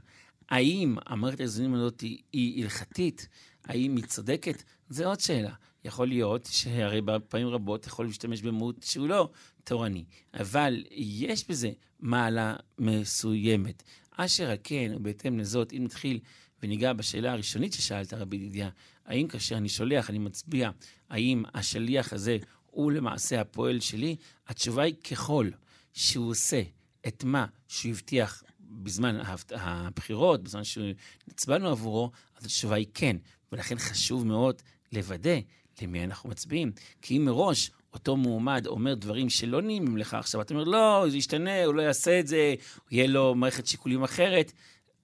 [0.49, 3.29] האם המערכת האיזונים הזאת היא, היא הלכתית?
[3.65, 4.63] האם היא צודקת?
[4.89, 5.53] זו עוד שאלה.
[5.85, 9.31] יכול להיות שהרי בפעמים רבות יכול להשתמש במיעוט שהוא לא
[9.67, 13.83] תורני, אבל יש בזה מעלה מסוימת.
[14.17, 16.21] אשר על כן, ובהתאם לזאת, אם נתחיל
[16.63, 18.71] וניגע בשאלה הראשונית ששאלת, רבי ידידיה,
[19.07, 20.71] האם כאשר אני שולח, אני מצביע,
[21.09, 24.17] האם השליח הזה הוא למעשה הפועל שלי?
[24.47, 25.51] התשובה היא ככל
[25.93, 26.63] שהוא עושה
[27.07, 29.19] את מה שהוא הבטיח בזמן
[29.51, 33.17] הבחירות, בזמן שהצבענו עבורו, אז התשובה היא כן.
[33.53, 35.39] ולכן חשוב מאוד לוודא
[35.83, 36.73] למי אנחנו מצביעים.
[37.03, 41.17] כי אם מראש אותו מועמד אומר דברים שלא נעימים לך עכשיו, אתה אומר, לא, זה
[41.17, 42.55] ישתנה, הוא לא יעשה את זה,
[42.91, 44.53] יהיה לו מערכת שיקולים אחרת,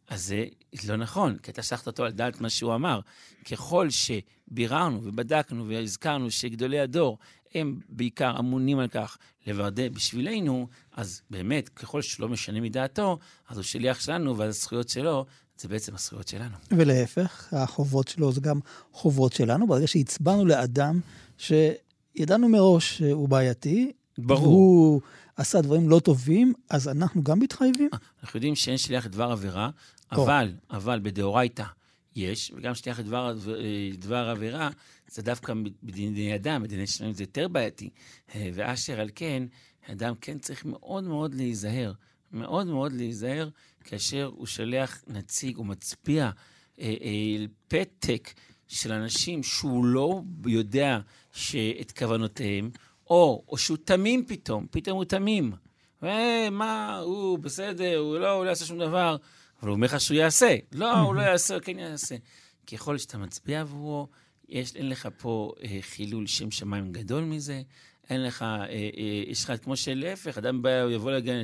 [0.09, 0.35] אז
[0.73, 3.01] זה לא נכון, כי אתה שלחת אותו על דעת מה שהוא אמר.
[3.51, 7.19] ככל שביררנו ובדקנו והזכרנו שגדולי הדור
[7.55, 13.65] הם בעיקר אמונים על כך לוודא בשבילנו, אז באמת, ככל שלא משנה מדעתו, אז הוא
[13.65, 15.27] שליח שלנו, ואז הזכויות שלו
[15.59, 16.57] זה בעצם הזכויות שלנו.
[16.71, 18.61] ולהפך, החובות שלו זה גם
[18.93, 19.67] חובות שלנו.
[19.67, 21.01] ברגע שהצבענו לאדם
[22.17, 24.43] שידענו מראש שהוא בעייתי, ברור.
[24.43, 25.01] והוא
[25.37, 27.91] עשה דברים לא טובים, אז אנחנו גם מתחייבים?
[28.23, 29.71] אנחנו יודעים שאין שליח לדבר עבירה.
[30.13, 31.65] אבל, אבל בדאורייתא
[32.17, 33.35] יש, וגם שליח לדבר,
[33.99, 34.71] דבר עבירה,
[35.11, 37.91] זה דווקא בדיני אדם, בדיני שלנו זה יותר בעייתי.
[38.35, 39.43] אה, ואשר על כן,
[39.91, 41.93] אדם כן צריך מאוד מאוד להיזהר,
[42.33, 43.49] מאוד מאוד להיזהר,
[43.85, 46.31] כאשר הוא שולח נציג, הוא מצביע
[46.81, 48.33] אה, אה, פתק
[48.69, 50.99] של אנשים שהוא לא יודע
[51.81, 52.71] את כוונותיהם,
[53.11, 55.53] או, או שהוא תמים פתאום, פתאום הוא תמים.
[56.03, 59.17] אה, מה, הוא בסדר, הוא לא, הוא לא יעשה שום דבר,
[59.61, 60.57] אבל הוא אומר לך שהוא יעשה.
[60.73, 62.17] לא, הוא לא יעשה, הוא כן יעשה.
[62.73, 64.09] ככל שאתה מצביע עבורו,
[64.49, 67.63] יש, אין לך פה אה, חילול שם שמיים גדול מזה,
[68.13, 68.79] אין לך, אה, אה,
[69.27, 71.35] יש לך, כמו שלהפך, אדם בא, יבוא להגיד,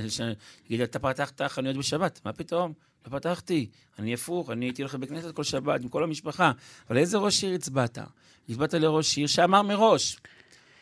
[0.70, 2.72] יגיד, אתה פתחת חנויות בשבת, מה פתאום?
[3.07, 3.66] לא פתחתי,
[3.98, 6.52] אני הפוך, אני הייתי הולך לבית כנסת כל שבת עם כל המשפחה.
[6.88, 7.98] אבל איזה ראש עיר הצבעת?
[8.48, 10.16] הצבעת לראש עיר שאמר מראש,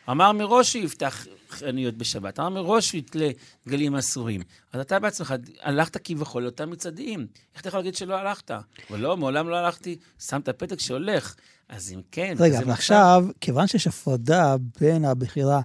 [0.09, 3.29] אמר מראש שהוא יפתח חנויות בשבת, אמר מראש שהוא יתלה
[3.67, 4.41] דגלים אסורים.
[4.73, 7.27] אז אתה בעצמך הלכת כביכול לאותם מצעדים.
[7.53, 8.51] איך אתה יכול להגיד שלא הלכת?
[8.89, 11.35] אבל לא, מעולם לא הלכתי, שמת פתק שהולך.
[11.69, 12.35] אז אם כן...
[12.39, 15.61] רגע, אבל עכשיו, כיוון שיש הפרדה בין הבחירה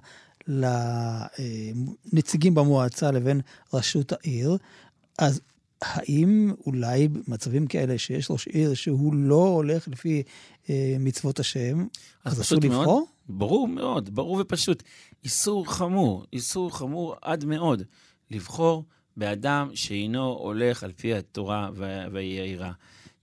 [2.13, 3.41] לנציגים במועצה לבין
[3.73, 4.57] ראשות העיר,
[5.19, 5.41] אז
[5.81, 10.23] האם אולי במצבים כאלה שיש ראש עיר שהוא לא הולך לפי
[10.69, 11.87] אה, מצוות השם,
[12.25, 12.85] אז, אז אסור לבחור?
[12.85, 14.83] מאוד, ברור מאוד, ברור ופשוט.
[15.23, 17.83] איסור חמור, איסור חמור עד מאוד,
[18.31, 18.83] לבחור
[19.17, 21.69] באדם שאינו הולך על פי התורה
[22.11, 22.71] והיראה.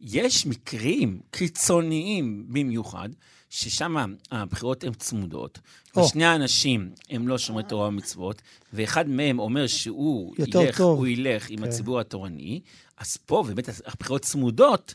[0.00, 3.08] יש מקרים קיצוניים במיוחד,
[3.50, 3.96] ששם
[4.30, 5.58] הבחירות הן צמודות,
[5.96, 6.00] oh.
[6.00, 10.98] ושני האנשים הם לא שומרי תורה ומצוות, ואחד מהם אומר שהוא ילך, טוב.
[10.98, 11.52] הוא ילך okay.
[11.52, 11.64] עם כן.
[11.64, 12.60] הציבור התורני,
[12.98, 14.94] אז פה באמת הבחירות צמודות,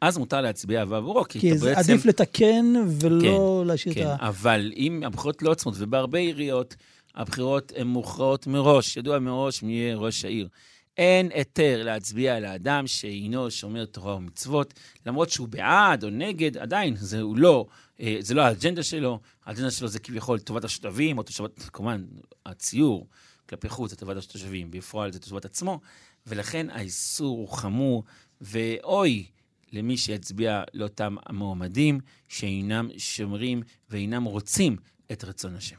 [0.00, 1.92] אז מותר להצביע עבורו, כי, כי זה בעצם...
[1.92, 4.18] עדיף לתקן ולא כן, להשאיר כן, את ה...
[4.18, 6.76] כן, אבל אם הבחירות לא צמודות, ובהרבה עיריות
[7.14, 10.48] הבחירות הן מוכרעות מראש, ידוע מראש מי יהיה ראש העיר.
[10.96, 14.74] אין היתר להצביע לאדם שאינו שומר תורה ומצוות,
[15.06, 17.66] למרות שהוא בעד או נגד, עדיין זה לא,
[18.00, 22.04] אה, זה לא האג'נדה שלו, האג'נדה שלו זה כביכול טובת השותבים, או תושבת, כמובן,
[22.46, 23.06] הציור
[23.48, 25.80] כלפי חוץ זה טובת התושבים, בפועל זה טובת עצמו,
[26.26, 28.04] ולכן האיסור הוא חמור,
[28.40, 29.26] ואוי
[29.72, 34.76] למי שיצביע לאותם המועמדים שאינם שומרים ואינם רוצים
[35.12, 35.76] את רצון השם.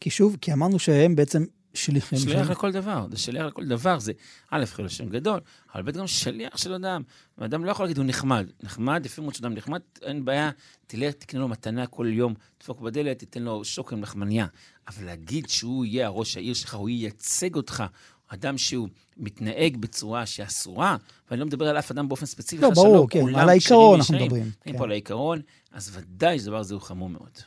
[0.00, 2.18] כי שוב, כי אמרנו שהם בעצם שליחים.
[2.18, 4.12] שליח לכל דבר, זה שליח לכל דבר, זה
[4.50, 5.40] א', חילול שם גדול,
[5.74, 7.02] אבל ב', גם שליח של אדם.
[7.40, 8.46] אדם לא יכול להגיד, הוא נחמד.
[8.62, 10.50] נחמד, לפי מאוד שאדם נחמד, אין בעיה,
[10.86, 14.46] תלך, תקנה לו מתנה כל יום, תדפוק בדלת, תיתן לו שוקם לחמניה.
[14.88, 17.84] אבל להגיד שהוא יהיה הראש העיר שלך, הוא ייצג אותך,
[18.28, 20.96] אדם שהוא מתנהג בצורה שאסורה,
[21.30, 24.42] ואני לא מדבר על אף אדם באופן ספציפי, לא, ברור, כן, על העיקרון אנחנו מדברים.
[24.42, 24.78] אני כן.
[24.78, 25.40] פה על העיקרון,
[25.72, 27.38] אז ודאי שדבר הזה הוא חמור מאוד.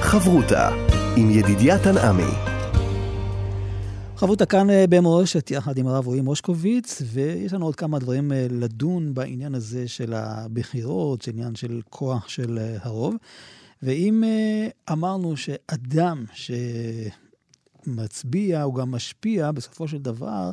[0.00, 0.68] חברותה
[1.16, 2.55] עם ידידיה תנעמי
[4.16, 8.46] חברותה כאן אה, במורשת יחד עם הרב רועי מושקוביץ, ויש לנו עוד כמה דברים אה,
[8.50, 13.14] לדון בעניין הזה של הבחירות, של עניין של כוח של אה, הרוב.
[13.82, 14.24] ואם
[14.92, 16.24] אמרנו שאדם
[17.86, 20.50] שמצביע הוא גם משפיע, בסופו של דבר,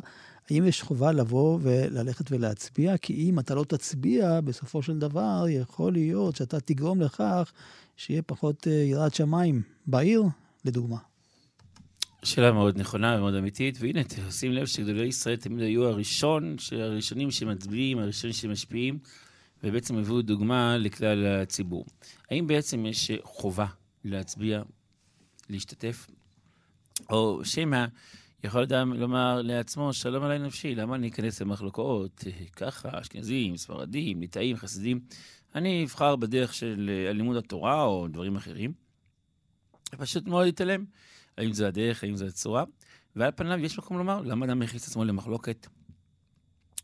[0.50, 2.96] האם יש חובה לבוא וללכת ולהצביע?
[2.96, 7.52] כי אם אתה לא תצביע, בסופו של דבר יכול להיות שאתה תגרום לכך
[7.96, 10.22] שיהיה פחות יראת שמיים בעיר,
[10.64, 11.13] לדוגמה.
[12.24, 17.98] שאלה מאוד נכונה ומאוד אמיתית, והנה, שים לב שגדולי ישראל תמיד היו הראשון, הראשונים שמצביעים,
[17.98, 18.98] הראשונים שמשפיעים,
[19.64, 21.86] ובעצם הביאו דוגמה לכלל הציבור.
[22.30, 23.66] האם בעצם יש חובה
[24.04, 24.62] להצביע,
[25.50, 26.06] להשתתף,
[27.10, 27.84] או שמא
[28.44, 32.24] יכול אדם לומר לעצמו, שלום עליי נפשי, למה אני אכנס למחלוקות
[32.56, 35.00] ככה, אשכנזים, ספרדים, ליטאים, חסידים?
[35.54, 38.72] אני אבחר בדרך של לימוד התורה או דברים אחרים.
[39.98, 40.84] פשוט מאוד להתעלם.
[41.38, 42.64] האם זה הדרך, האם זה הצורה.
[43.16, 45.66] ועל פניו יש מקום לומר, למה אדם מכניס את עצמו למחלוקת?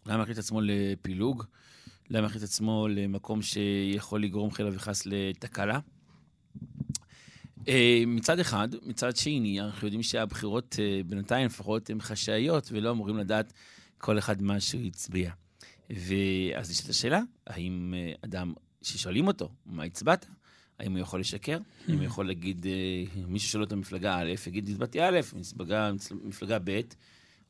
[0.06, 1.44] למה מכניס את עצמו לפילוג?
[2.10, 5.78] למה מכניס את עצמו למקום שיכול לגרום חלילה וחס לתקלה?
[7.68, 13.16] אה, מצד אחד, מצד שני, אנחנו יודעים שהבחירות, אה, בינתיים לפחות, הן חשאיות ולא אמורים
[13.16, 13.52] לדעת
[13.98, 15.32] כל אחד מה שהוא הצביע.
[15.90, 20.26] ואז יש את השאלה, האם אה, אדם ששואלים אותו, מה הצבעת?
[20.80, 21.58] האם הוא יכול לשקר?
[21.88, 25.20] האם הוא יכול להגיד, אה, מי ששואל אותו מפלגה א', יגיד, הצבעתי א',
[26.24, 26.80] מפלגה, ב',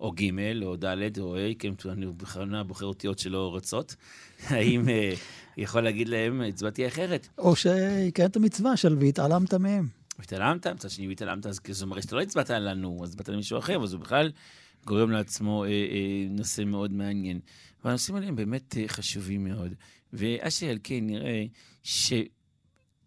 [0.00, 3.96] או ג', או ד', או ה', כן, אני בכוונה בוחר אותיות שלא רצות.
[4.48, 5.14] האם אה,
[5.56, 7.28] יכול להגיד להם, הצבעתי אחרת?
[7.38, 9.88] או שיקיים את המצווה של והתעלמת מהם.
[10.18, 13.82] והתעלמת, מצד שני והתעלמת, אז זה מראה שאתה לא הצבעת לנו, אז הצבעת למישהו אחר,
[13.82, 14.30] אז הוא בכלל
[14.86, 17.40] גורם לעצמו אה, אה, נושא מאוד מעניין.
[17.84, 19.74] והנושאים האלה הם באמת אה, חשובים מאוד.
[20.12, 21.44] ואשר על כן נראה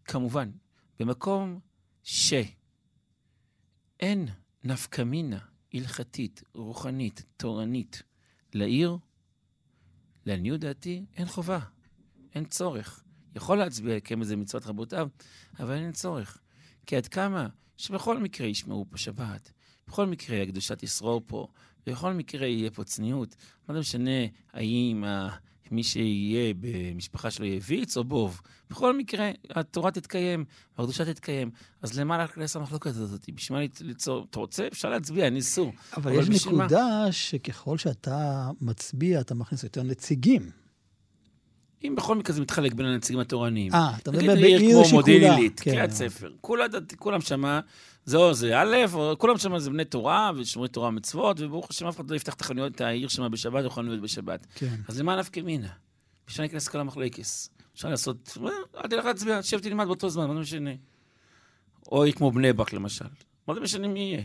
[0.08, 0.52] שכמובן,
[1.00, 1.60] במקום
[2.04, 2.58] שאין
[4.64, 5.40] נפקא מינה
[5.74, 8.04] הלכתית, רוחנית, תורנית
[8.54, 8.98] לעיר,
[10.26, 11.60] לעניות דעתי, אין חובה,
[12.36, 13.04] אין צורך.
[13.36, 15.08] יכול להצביע לקיים איזה מצוות רבותיו,
[15.60, 16.42] אבל אין צורך.
[16.86, 17.48] כי עד כמה
[17.78, 19.52] שבכל מקרה ישמעו פה שבת,
[19.88, 21.48] בכל מקרה הקדושה תשרור פה,
[21.86, 23.36] בכל מקרה יהיה פה צניעות.
[23.68, 25.04] מה זה משנה האם
[25.72, 28.42] מי שיהיה במשפחה שלו יהיה ויץ או בוב?
[28.70, 30.46] בכל מקרה, התורה תתקיים,
[30.78, 31.52] והקדושה תתקיים.
[31.82, 33.30] אז למה להיכנס למחלוקת הזאת?
[33.30, 34.26] בשביל מה ליצור?
[34.30, 34.68] אתה רוצה?
[34.68, 35.74] אפשר להצביע, אין איסור.
[35.98, 37.12] אבל, אבל יש נקודה מה?
[37.12, 40.63] שככל שאתה מצביע, אתה מכניס יותר נציגים.
[41.84, 43.74] אם בכל מקרה זה מתחלק בין הנציגים התורניים.
[43.74, 44.84] אה, אתה מדבר בעיר שכולה.
[44.84, 45.72] כמו מודיעין עילית, כן.
[45.72, 46.32] קריאת ספר.
[46.42, 46.66] כולה,
[46.98, 47.60] כולם שמה,
[48.06, 51.88] זה או זה א', או כולם שמה זה בני תורה ושומרי תורה ומצוות, וברוך השם
[51.88, 54.48] אף אחד לא יפתח את החנויות, את העיר שמה בשבת או חנויות בשבת.
[54.56, 54.76] כן.
[54.88, 55.68] אז למה נפקא מינה?
[56.28, 57.50] אפשר להיכנס לכל המחלקס.
[57.76, 60.72] אפשר לעשות, אה, אל תלך להצביע, תשב תלמד באותו זמן, מה זה משנה?
[61.92, 63.06] או עיר כמו בני ברק למשל.
[63.48, 64.24] מה זה משנה מי יהיה?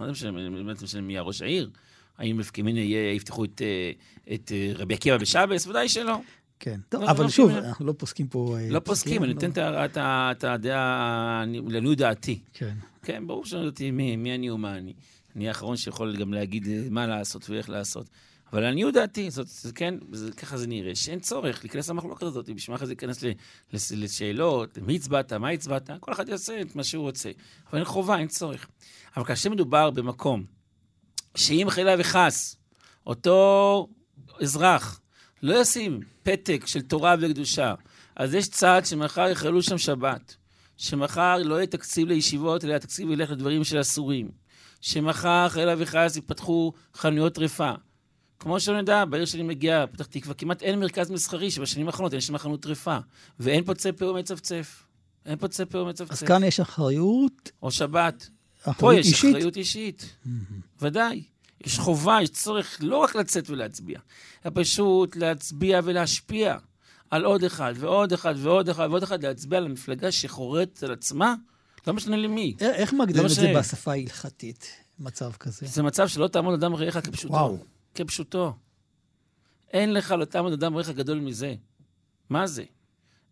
[0.00, 1.70] מה זה משנה, באמת משנה מי יהיה ראש העיר?
[2.18, 3.92] האם נפקא מינה יפתחו את, אה,
[4.30, 5.66] אה, רבי עקיבא בשבס?
[5.66, 6.20] ודאי שלא.
[6.60, 8.56] כן, טוב, לא, אבל לא שוב, אנחנו לא פוסקים פה...
[8.70, 9.50] לא פוסקים, אני נותן
[9.96, 12.38] את הדעה, לעניות דעתי.
[12.52, 12.74] כן.
[13.02, 14.94] כן, ברור שאני יודעת מי אני ומה אני.
[15.36, 18.08] אני האחרון שיכול גם להגיד מה לעשות ואיך לעשות.
[18.52, 22.50] אבל לעניות דעתי, זאת, זה כן, זה, ככה זה נראה, שאין צורך להיכנס למחלוקת הזאת,
[22.50, 23.24] בשביל מה זה להיכנס
[23.72, 27.30] לשאלות, מי הצבעת, מה הצבעת, כל אחד יעשה את מה שהוא רוצה.
[27.70, 28.66] אבל אין חובה, אין צורך.
[29.16, 30.44] אבל כאשר מדובר במקום,
[31.34, 32.56] שאם חלילה וחס,
[33.06, 33.88] אותו
[34.42, 35.00] אזרח
[35.42, 37.74] לא ישים פתק של תורה וקדושה,
[38.16, 40.36] אז יש צעד שמחר יחללו שם שבת,
[40.76, 44.30] שמחר לא יהיה תקציב לישיבות, אלא התקציב ילך לדברים של אסורים,
[44.80, 47.72] שמחר חלילה וחס יפתחו חנויות טרפה.
[48.40, 52.20] כמו שאני יודע, בעיר שאני מגיע, פתח תקווה, כמעט אין מרכז מסחרי שבשנים האחרונות אין
[52.20, 52.98] שם חנות טרפה,
[53.40, 54.82] ואין פוצה פה ומצפצף.
[55.26, 56.12] אין פוצה פה ומצפצף.
[56.12, 57.50] אז כאן יש אחריות...
[57.62, 58.28] או שבת.
[58.62, 59.30] אחריות פה יש אישית?
[59.36, 60.16] אחריות אישית,
[60.80, 61.22] ודאי.
[61.66, 64.00] יש חובה, יש צורך לא רק לצאת ולהצביע,
[64.46, 66.56] אלא פשוט להצביע ולהשפיע
[67.10, 71.34] על עוד אחד ועוד אחד ועוד אחד ועוד אחד, להצביע על המפלגה שחורטת על עצמה,
[71.86, 72.56] לא משנה למי.
[72.60, 75.66] איך מגדירים את זה בשפה ההלכתית, מצב כזה?
[75.66, 77.34] זה מצב שלא תעמוד אדם רעך כפשוטו.
[77.34, 77.58] וואו.
[77.94, 78.54] כפשוטו.
[79.72, 81.54] אין לך לא תעמוד אדם רעך גדול מזה.
[82.30, 82.64] מה זה?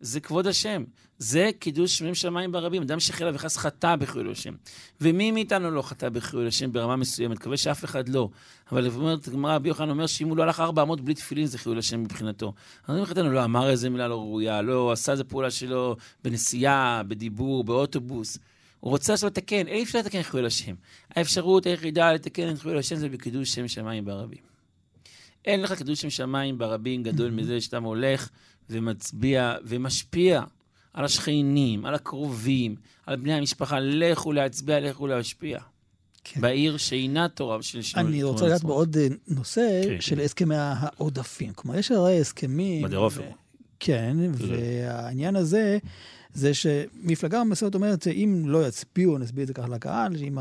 [0.00, 0.84] זה כבוד השם.
[1.18, 2.82] זה קידוש שמם שמיים ברבים.
[2.82, 4.54] אדם שחלילה וחס חטא בחילול השם.
[5.00, 7.36] ומי מאיתנו לא חטא בחילול השם ברמה מסוימת?
[7.36, 8.28] מקווה שאף אחד לא.
[8.72, 11.58] אבל אומרת הגמרא, רבי יוחנן אומר שאם הוא לא הלך ארבע אמות בלי תפילין זה
[11.58, 12.52] חילול השם מבחינתו.
[12.88, 17.64] אז מבחינתנו לא אמר איזה מילה לא ראויה, לא עשה איזה פעולה שלו בנסיעה, בדיבור,
[17.64, 18.38] באוטובוס.
[18.80, 20.74] הוא רוצה עכשיו לתקן, אי אפשר לתקן חילול השם.
[21.10, 24.56] האפשרות היחידה לתקן את חילול השם זה בקידוש שם שמיים ברבים.
[25.44, 28.28] אין לך קידוש שם שמיים ברבים גדול מזה שאתה הולך
[28.70, 30.42] ומצביע ומשפיע
[30.92, 33.80] על השכנים, על הקרובים, על בני המשפחה.
[33.80, 35.58] לכו להצביע, לכו להשפיע.
[36.24, 36.40] כן.
[36.40, 38.08] בעיר שאינה תורה של שמונה.
[38.08, 38.96] אני רוצה לדעת בעוד
[39.28, 40.22] נושא כן, של כן.
[40.22, 41.52] הסכמי העודפים.
[41.52, 42.84] כלומר, יש הרי הסכמים...
[42.84, 43.22] בדרופר.
[43.80, 45.78] כן, והעניין הזה...
[46.34, 50.38] זה שמפלגה מסוימת אומרת, אם לא יצביעו, נסביר את זה ככה לקהל, שאם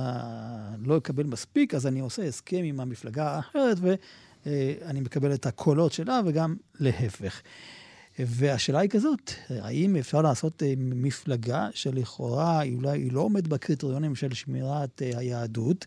[0.86, 3.78] לא יקבל מספיק, אז אני עושה הסכם עם המפלגה האחרת,
[4.46, 7.42] ואני מקבל את הקולות שלה, וגם להפך.
[8.20, 14.34] והשאלה היא כזאת, האם אפשר לעשות אה, מפלגה שלכאורה אולי היא לא עומדת בקריטריונים של
[14.34, 15.86] שמירת אה, היהדות,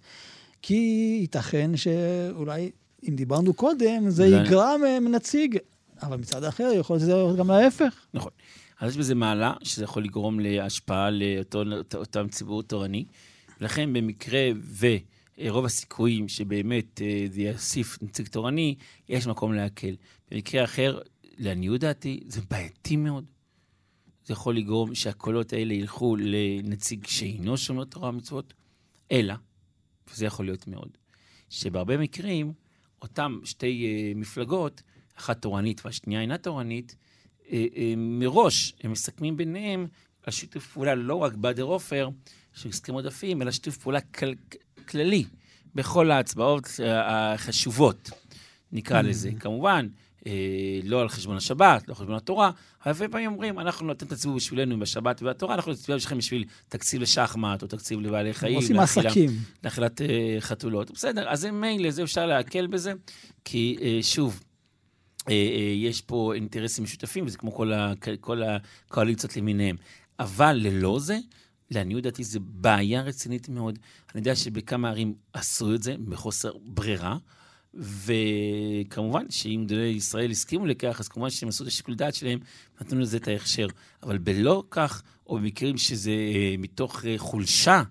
[0.62, 2.70] כי ייתכן שאולי,
[3.08, 5.58] אם דיברנו קודם, זה יגרע מנציג,
[6.02, 8.06] אבל מצד אחר יכול להיות שזה גם להפך.
[8.14, 8.32] נכון.
[8.80, 13.04] אז יש בזה מעלה, שזה יכול לגרום להשפעה לאותם ציבור תורני.
[13.60, 14.48] לכן במקרה
[15.38, 18.74] ורוב הסיכויים שבאמת אה, זה יוסיף נציג תורני,
[19.08, 19.96] יש מקום להקל.
[20.30, 20.98] במקרה אחר,
[21.38, 23.24] לעניות דעתי, זה בעייתי מאוד.
[24.24, 28.54] זה יכול לגרום שהקולות האלה ילכו לנציג שאינו שומר תורה ומצוות,
[29.12, 29.34] אלא,
[30.10, 30.88] וזה יכול להיות מאוד,
[31.50, 32.52] שבהרבה מקרים,
[33.02, 34.82] אותם שתי uh, מפלגות,
[35.14, 36.96] אחת תורנית והשנייה אינה תורנית,
[37.40, 37.50] uh, uh,
[37.96, 39.86] מראש הם מסכמים ביניהם
[40.22, 42.08] על שיתוף פעולה לא רק באדר עופר,
[42.54, 44.32] של הסכם עודפים, אלא שיתוף פעולה כל,
[44.88, 45.24] כללי
[45.74, 48.10] בכל ההצבעות החשובות.
[48.72, 49.30] נקרא לזה.
[49.40, 50.07] כמובן, אה,
[50.84, 52.50] לא על חשבון השבת, לא על חשבון התורה,
[52.84, 57.02] אבל הרבה פעמים אומרים, אנחנו, אתם תצביעו בשבילנו בשבת ובתורה, אנחנו נצביע בשבילכם בשביל תקציב
[57.02, 58.56] לשחמט, או תקציב לבעלי חיים.
[58.56, 59.30] עושים עסקים.
[59.64, 60.90] לאכילת אה, חתולות.
[60.90, 62.92] בסדר, אז זה מילא, זה אפשר להקל בזה,
[63.44, 64.40] כי אה, שוב,
[65.28, 69.76] אה, אה, יש פה אינטרסים משותפים, וזה כמו כל, ה, כל הקואליציות למיניהם.
[70.18, 71.18] אבל ללא זה,
[71.70, 73.78] לעניות דעתי זו בעיה רצינית מאוד.
[74.14, 77.16] אני יודע שבכמה ערים עשו את זה בחוסר ברירה,
[77.78, 82.38] וכמובן שאם גדולי ישראל הסכימו לכך, אז כמובן שהם עשו את השיקול דעת שלהם,
[82.80, 83.66] נתנו לזה את ההכשר.
[84.02, 87.82] אבל בלא כך, או במקרים שזה אה, מתוך אה, חולשה,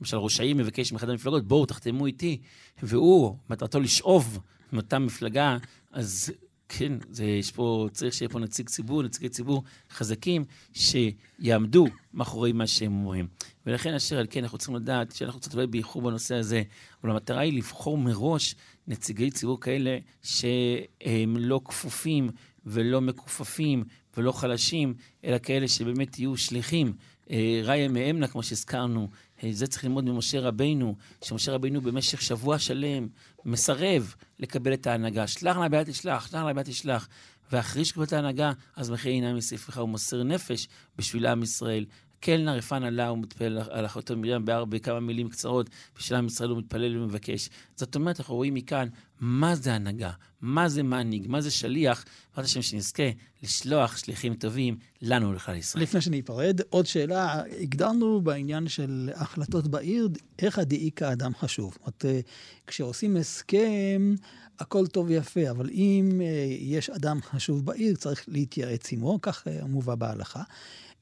[0.00, 2.40] למשל ראש העיר מבקש מאחד המפלגות, בואו תחתמו איתי,
[2.82, 4.38] והוא, מטרתו לשאוב
[4.72, 5.56] מאותה מפלגה,
[5.92, 6.32] אז
[6.68, 12.66] כן, זה, יש פה, צריך שיהיה פה נציג ציבור, נציגי ציבור חזקים, שיעמדו מאחורי מה
[12.66, 13.26] שהם אומרים.
[13.66, 16.62] ולכן, אשר על כן, אנחנו צריכים לדעת שאנחנו קצת אולי באיחור בנושא הזה,
[17.02, 18.54] אבל המטרה היא לבחור מראש
[18.88, 22.30] נציגי ציבור כאלה שהם לא כפופים
[22.66, 23.84] ולא מכופפים
[24.16, 26.92] ולא חלשים, אלא כאלה שבאמת יהיו שליחים.
[27.30, 29.08] אה, ראיה מאמנה, כמו שהזכרנו,
[29.44, 33.08] אה, זה צריך ללמוד ממשה רבינו, שמשה רבינו במשך שבוע שלם
[33.44, 35.26] מסרב לקבל את ההנהגה.
[35.26, 37.08] שלח נא ביד תשלח, שלח נא ביד תשלח.
[37.52, 40.68] ואחרי שקבל את ההנהגה, אז מחי עיניים מספרך, הוא מוסר נפש
[40.98, 41.84] בשביל עם ישראל.
[42.24, 46.58] קלנר רפן עלה ומתפלל על אחותו מרים בהר בכמה מילים קצרות, בשביל עם ישראל הוא
[46.58, 47.48] מתפלל ומבקש.
[47.76, 48.88] זאת אומרת, אנחנו רואים מכאן
[49.20, 50.10] מה זה הנהגה,
[50.40, 53.02] מה זה מנהיג, מה זה שליח, בעזרת השם שנזכה
[53.42, 55.82] לשלוח שליחים טובים לנו לכלל ישראל.
[55.82, 60.08] לפני שניפרד, עוד שאלה, הגדרנו בעניין של החלטות בעיר,
[60.38, 61.72] איך הדאיקה אדם חשוב.
[61.72, 62.20] זאת אומרת, אה,
[62.66, 64.14] כשעושים הסכם,
[64.58, 69.66] הכל טוב ויפה, אבל אם אה, יש אדם חשוב בעיר, צריך להתייעץ עמו, כך אה,
[69.66, 70.42] מובא בהלכה.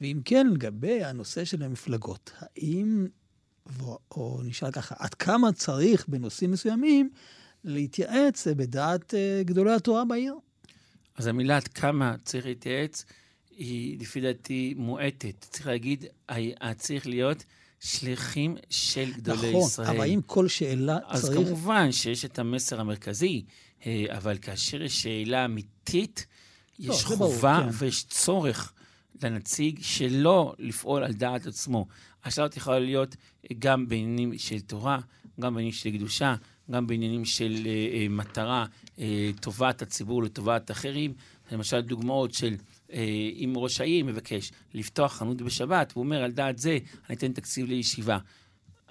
[0.03, 3.07] ואם כן, לגבי הנושא של המפלגות, האם,
[3.67, 7.11] ו- או נשאל ככה, עד כמה צריך בנושאים מסוימים
[7.65, 10.35] להתייעץ בדעת אה, גדולי התורה בעיר?
[11.17, 13.05] אז המילה עד כמה צריך להתייעץ,
[13.51, 15.47] היא לפי דעתי מועטת.
[15.51, 16.05] צריך להגיד,
[16.77, 17.45] צריך להיות
[17.81, 19.89] שליחים של גדולי נכון, ישראל.
[19.89, 21.37] אבל האם כל שאלה אז צריך...
[21.37, 23.45] כמובן שיש את המסר המרכזי,
[23.87, 26.27] אה, אבל כאשר יש שאלה אמיתית,
[26.79, 27.69] לא, יש ברור, חובה כן.
[27.79, 28.73] ויש צורך
[29.23, 31.87] לנציג שלא לפעול על דעת עצמו.
[32.25, 33.17] השאלות יכולה להיות
[33.59, 34.99] גם בעניינים של תורה,
[35.41, 36.35] גם בעניינים של קדושה,
[36.71, 38.67] גם בעניינים של אה, אה, מטרה,
[38.99, 41.15] אה, טובת הציבור לטובת אחרים.
[41.53, 42.55] למשל, דוגמאות של
[42.93, 47.33] אה, אם ראש העיר מבקש לפתוח חנות בשבת, והוא אומר, על דעת זה, אני אתן
[47.33, 48.19] תקציב לישיבה.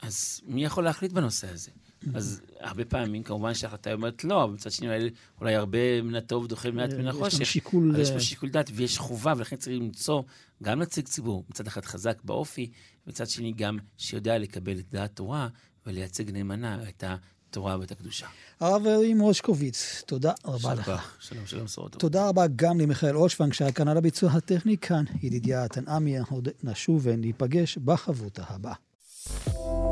[0.01, 1.71] אז מי יכול להחליט בנושא הזה?
[2.15, 4.87] אז הרבה פעמים, כמובן שההחלטה אומרת לא, אבל מצד שני,
[5.41, 7.45] אולי- הרבה מן הטוב דוחה מעט מן יש גם החושך.
[7.45, 7.95] שיקול...
[7.99, 10.21] יש אה, פה שיקול דעת ויש חובה, ולכן צריך למצוא
[10.63, 12.71] גם נציג ציבור, מצד אחד חזק באופי,
[13.07, 15.47] מצד שני גם שיודע לקבל את דעת תורה
[15.85, 18.27] ולייצג נאמנה את התורה ואת הקדושה.
[18.59, 21.15] הרב רים רושקוביץ, תודה רבה לך.
[21.19, 22.01] שלום, שלום, בשורות טובות.
[22.01, 25.03] תודה רבה גם למיכאל אושוונג שהיה כאן על הביצוע הטכני כאן.
[25.21, 29.90] ידידיה תנעמי, עוד נשוב וניפגש בחברותה הבאה.